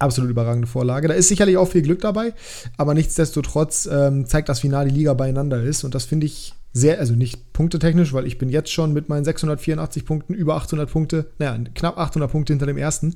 [0.05, 1.07] Absolut überragende Vorlage.
[1.07, 2.33] Da ist sicherlich auch viel Glück dabei,
[2.77, 5.83] aber nichtsdestotrotz ähm, zeigt das Finale, die Liga beieinander ist.
[5.83, 9.23] Und das finde ich sehr, also nicht punktetechnisch, weil ich bin jetzt schon mit meinen
[9.23, 13.13] 684 Punkten über 800 Punkte, naja, knapp 800 Punkte hinter dem ersten,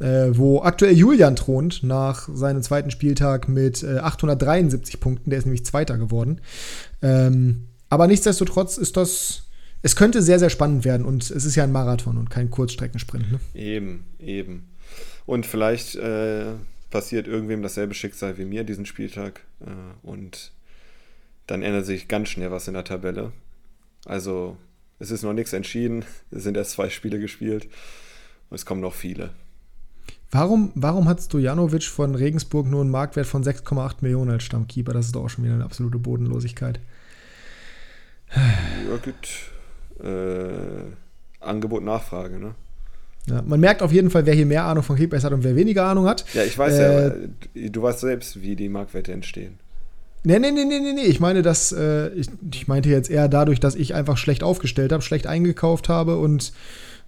[0.00, 5.30] äh, wo aktuell Julian thront nach seinem zweiten Spieltag mit äh, 873 Punkten.
[5.30, 6.40] Der ist nämlich Zweiter geworden.
[7.02, 9.44] Ähm, aber nichtsdestotrotz ist das
[9.84, 13.30] es könnte sehr, sehr spannend werden und es ist ja ein Marathon und kein Kurzstreckensprint.
[13.30, 13.38] Ne?
[13.52, 14.70] Eben, eben.
[15.26, 16.52] Und vielleicht äh,
[16.90, 20.52] passiert irgendwem dasselbe Schicksal wie mir diesen Spieltag äh, und
[21.46, 23.32] dann ändert sich ganz schnell was in der Tabelle.
[24.04, 24.56] Also
[24.98, 27.64] es ist noch nichts entschieden, es sind erst zwei Spiele gespielt
[28.50, 29.30] und es kommen noch viele.
[30.30, 34.92] Warum, warum hat Stojanovic von Regensburg nur einen Marktwert von 6,8 Millionen als Stammkeeper?
[34.92, 36.80] Das ist doch auch schon wieder eine absolute Bodenlosigkeit.
[38.34, 39.52] Ja, gut
[40.04, 40.84] äh,
[41.40, 42.54] Angebot, Nachfrage, ne?
[43.26, 45.56] Ja, man merkt auf jeden Fall, wer hier mehr Ahnung von Kickbase hat und wer
[45.56, 46.24] weniger Ahnung hat.
[46.34, 47.08] Ja, ich weiß äh,
[47.54, 49.58] ja, du weißt selbst, wie die Marktwerte entstehen.
[50.24, 51.04] Nee, nee, nee, nee, nee, nee.
[51.04, 54.92] Ich meine, dass, äh, ich, ich meinte jetzt eher dadurch, dass ich einfach schlecht aufgestellt
[54.92, 56.52] habe, schlecht eingekauft habe und,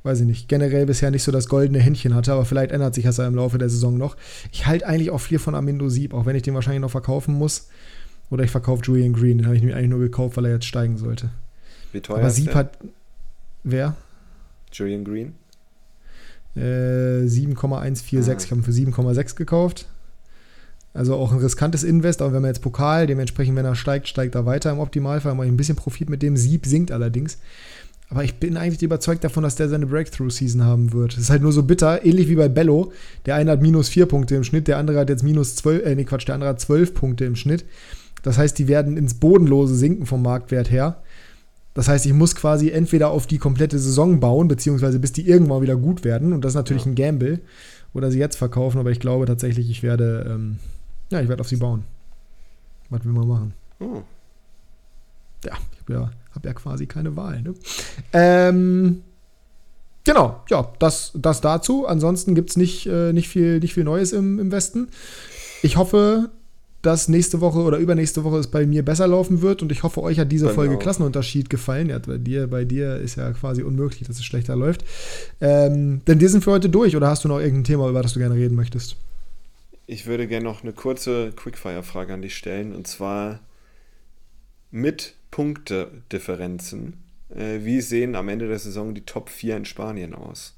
[0.02, 3.04] weiß ich nicht, generell bisher nicht so das goldene Händchen hatte, aber vielleicht ändert sich
[3.04, 4.16] das ja im Laufe der Saison noch.
[4.52, 7.34] Ich halte eigentlich auch viel von Amindo Sieb, auch wenn ich den wahrscheinlich noch verkaufen
[7.34, 7.68] muss.
[8.30, 10.66] Oder ich verkaufe Julian Green, den habe ich mir eigentlich nur gekauft, weil er jetzt
[10.66, 11.30] steigen sollte.
[11.92, 12.76] Wie teuer Aber Sieb hat.
[13.64, 13.96] Wer?
[14.72, 15.34] Julian Green?
[16.56, 18.28] Äh, 7,146.
[18.28, 18.44] Ah.
[18.44, 19.86] Ich habe ihn für 7,6 gekauft.
[20.94, 24.34] Also auch ein riskantes Invest, aber wenn man jetzt Pokal, dementsprechend, wenn er steigt, steigt
[24.34, 25.34] er weiter im Optimalfall.
[25.34, 26.38] Mache ich ein bisschen Profit mit dem.
[26.38, 27.38] Sieb sinkt allerdings.
[28.08, 31.14] Aber ich bin eigentlich überzeugt davon, dass der seine Breakthrough-Season haben wird.
[31.14, 32.92] Es ist halt nur so bitter, ähnlich wie bei Bello.
[33.26, 35.94] Der eine hat minus 4 Punkte im Schnitt, der andere hat jetzt minus 12, äh,
[35.96, 37.64] nee, Quatsch, der andere hat 12 Punkte im Schnitt.
[38.22, 41.02] Das heißt, die werden ins Bodenlose sinken vom Marktwert her.
[41.76, 45.60] Das heißt, ich muss quasi entweder auf die komplette Saison bauen, beziehungsweise bis die irgendwann
[45.60, 46.32] wieder gut werden.
[46.32, 46.92] Und das ist natürlich ja.
[46.92, 47.40] ein Gamble.
[47.92, 50.58] Oder sie jetzt verkaufen, aber ich glaube tatsächlich, ich werde, ähm,
[51.10, 51.84] ja, ich werde auf sie bauen.
[52.88, 53.54] Was will man machen?
[53.78, 54.02] Oh.
[55.44, 57.42] Ja, ich habe ja, hab ja quasi keine Wahl.
[57.42, 57.52] Ne?
[58.14, 59.02] Ähm,
[60.02, 61.86] genau, ja, das, das dazu.
[61.86, 64.88] Ansonsten gibt es nicht, äh, nicht, viel, nicht viel Neues im, im Westen.
[65.62, 66.30] Ich hoffe,
[66.86, 70.00] dass nächste Woche oder übernächste Woche es bei mir besser laufen wird und ich hoffe,
[70.02, 71.88] euch hat diese bei Folge Klassenunterschied gefallen.
[71.88, 74.84] Ja, bei dir, bei dir ist ja quasi unmöglich, dass es schlechter läuft.
[75.40, 78.12] Ähm, denn wir sind für heute durch oder hast du noch irgendein Thema, über das
[78.12, 78.96] du gerne reden möchtest?
[79.86, 83.40] Ich würde gerne noch eine kurze Quickfire-Frage an dich stellen und zwar
[84.70, 86.94] mit Punktedifferenzen.
[87.34, 90.54] Äh, wie sehen am Ende der Saison die Top 4 in Spanien aus?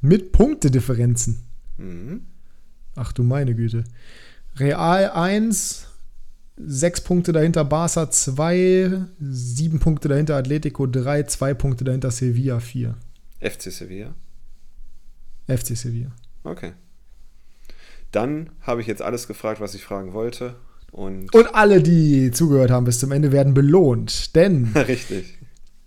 [0.00, 1.40] Mit Punktedifferenzen?
[1.76, 2.22] Mhm.
[2.96, 3.84] Ach du meine Güte.
[4.58, 5.88] Real 1,
[6.56, 12.94] 6 Punkte dahinter Barca 2, 7 Punkte dahinter Atletico 3, 2 Punkte dahinter Sevilla 4.
[13.40, 14.14] FC Sevilla?
[15.48, 16.12] FC Sevilla.
[16.44, 16.72] Okay.
[18.12, 20.54] Dann habe ich jetzt alles gefragt, was ich fragen wollte.
[20.92, 24.36] Und, und alle, die zugehört haben bis zum Ende, werden belohnt.
[24.36, 25.38] Denn Richtig.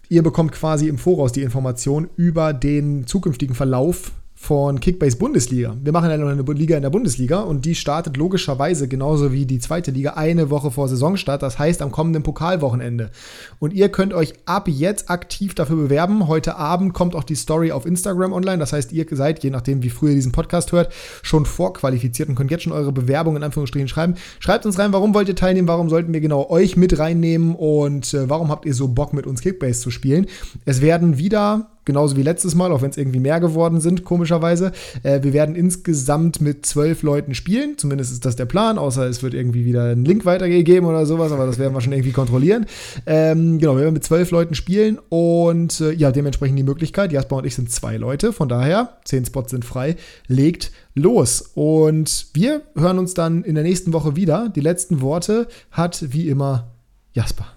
[0.10, 5.76] ihr bekommt quasi im Voraus die Information über den zukünftigen Verlauf von Kickbase Bundesliga.
[5.84, 9.48] Wir machen ja noch eine Liga in der Bundesliga und die startet logischerweise genauso wie
[9.48, 13.10] die zweite Liga eine Woche vor Saisonstart, das heißt am kommenden Pokalwochenende.
[13.58, 16.28] Und ihr könnt euch ab jetzt aktiv dafür bewerben.
[16.28, 19.82] Heute Abend kommt auch die Story auf Instagram online, das heißt, ihr seid, je nachdem
[19.82, 23.44] wie früh ihr diesen Podcast hört, schon vorqualifiziert und könnt jetzt schon eure Bewerbung in
[23.44, 24.16] Anführungsstrichen schreiben.
[24.40, 28.14] Schreibt uns rein, warum wollt ihr teilnehmen, warum sollten wir genau euch mit reinnehmen und
[28.14, 30.28] äh, warum habt ihr so Bock mit uns Kickbase zu spielen.
[30.66, 34.72] Es werden wieder genauso wie letztes Mal, auch wenn es irgendwie mehr geworden sind, komischerweise.
[35.02, 39.24] Äh, wir werden insgesamt mit zwölf Leuten spielen, zumindest ist das der Plan, außer es
[39.24, 42.68] wird irgendwie wieder ein Link weitergegeben oder sowas, aber das werden wir schon irgendwie kontrollieren.
[43.08, 47.38] Ähm, genau, wir werden mit zwölf Leuten spielen und äh, ja, dementsprechend die Möglichkeit, Jasper
[47.38, 49.96] und ich sind zwei Leute, von daher, zehn Spots sind frei,
[50.28, 51.52] legt los.
[51.56, 54.50] Und wir hören uns dann in der nächsten Woche wieder.
[54.50, 56.72] Die letzten Worte hat wie immer
[57.14, 57.48] Jasper.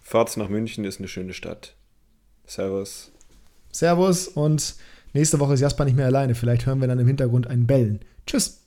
[0.00, 1.74] Fahrt nach München ist eine schöne Stadt.
[2.44, 3.12] Servus.
[3.72, 4.74] Servus und
[5.12, 6.34] nächste Woche ist Jasper nicht mehr alleine.
[6.34, 8.00] Vielleicht hören wir dann im Hintergrund ein Bellen.
[8.26, 8.59] Tschüss.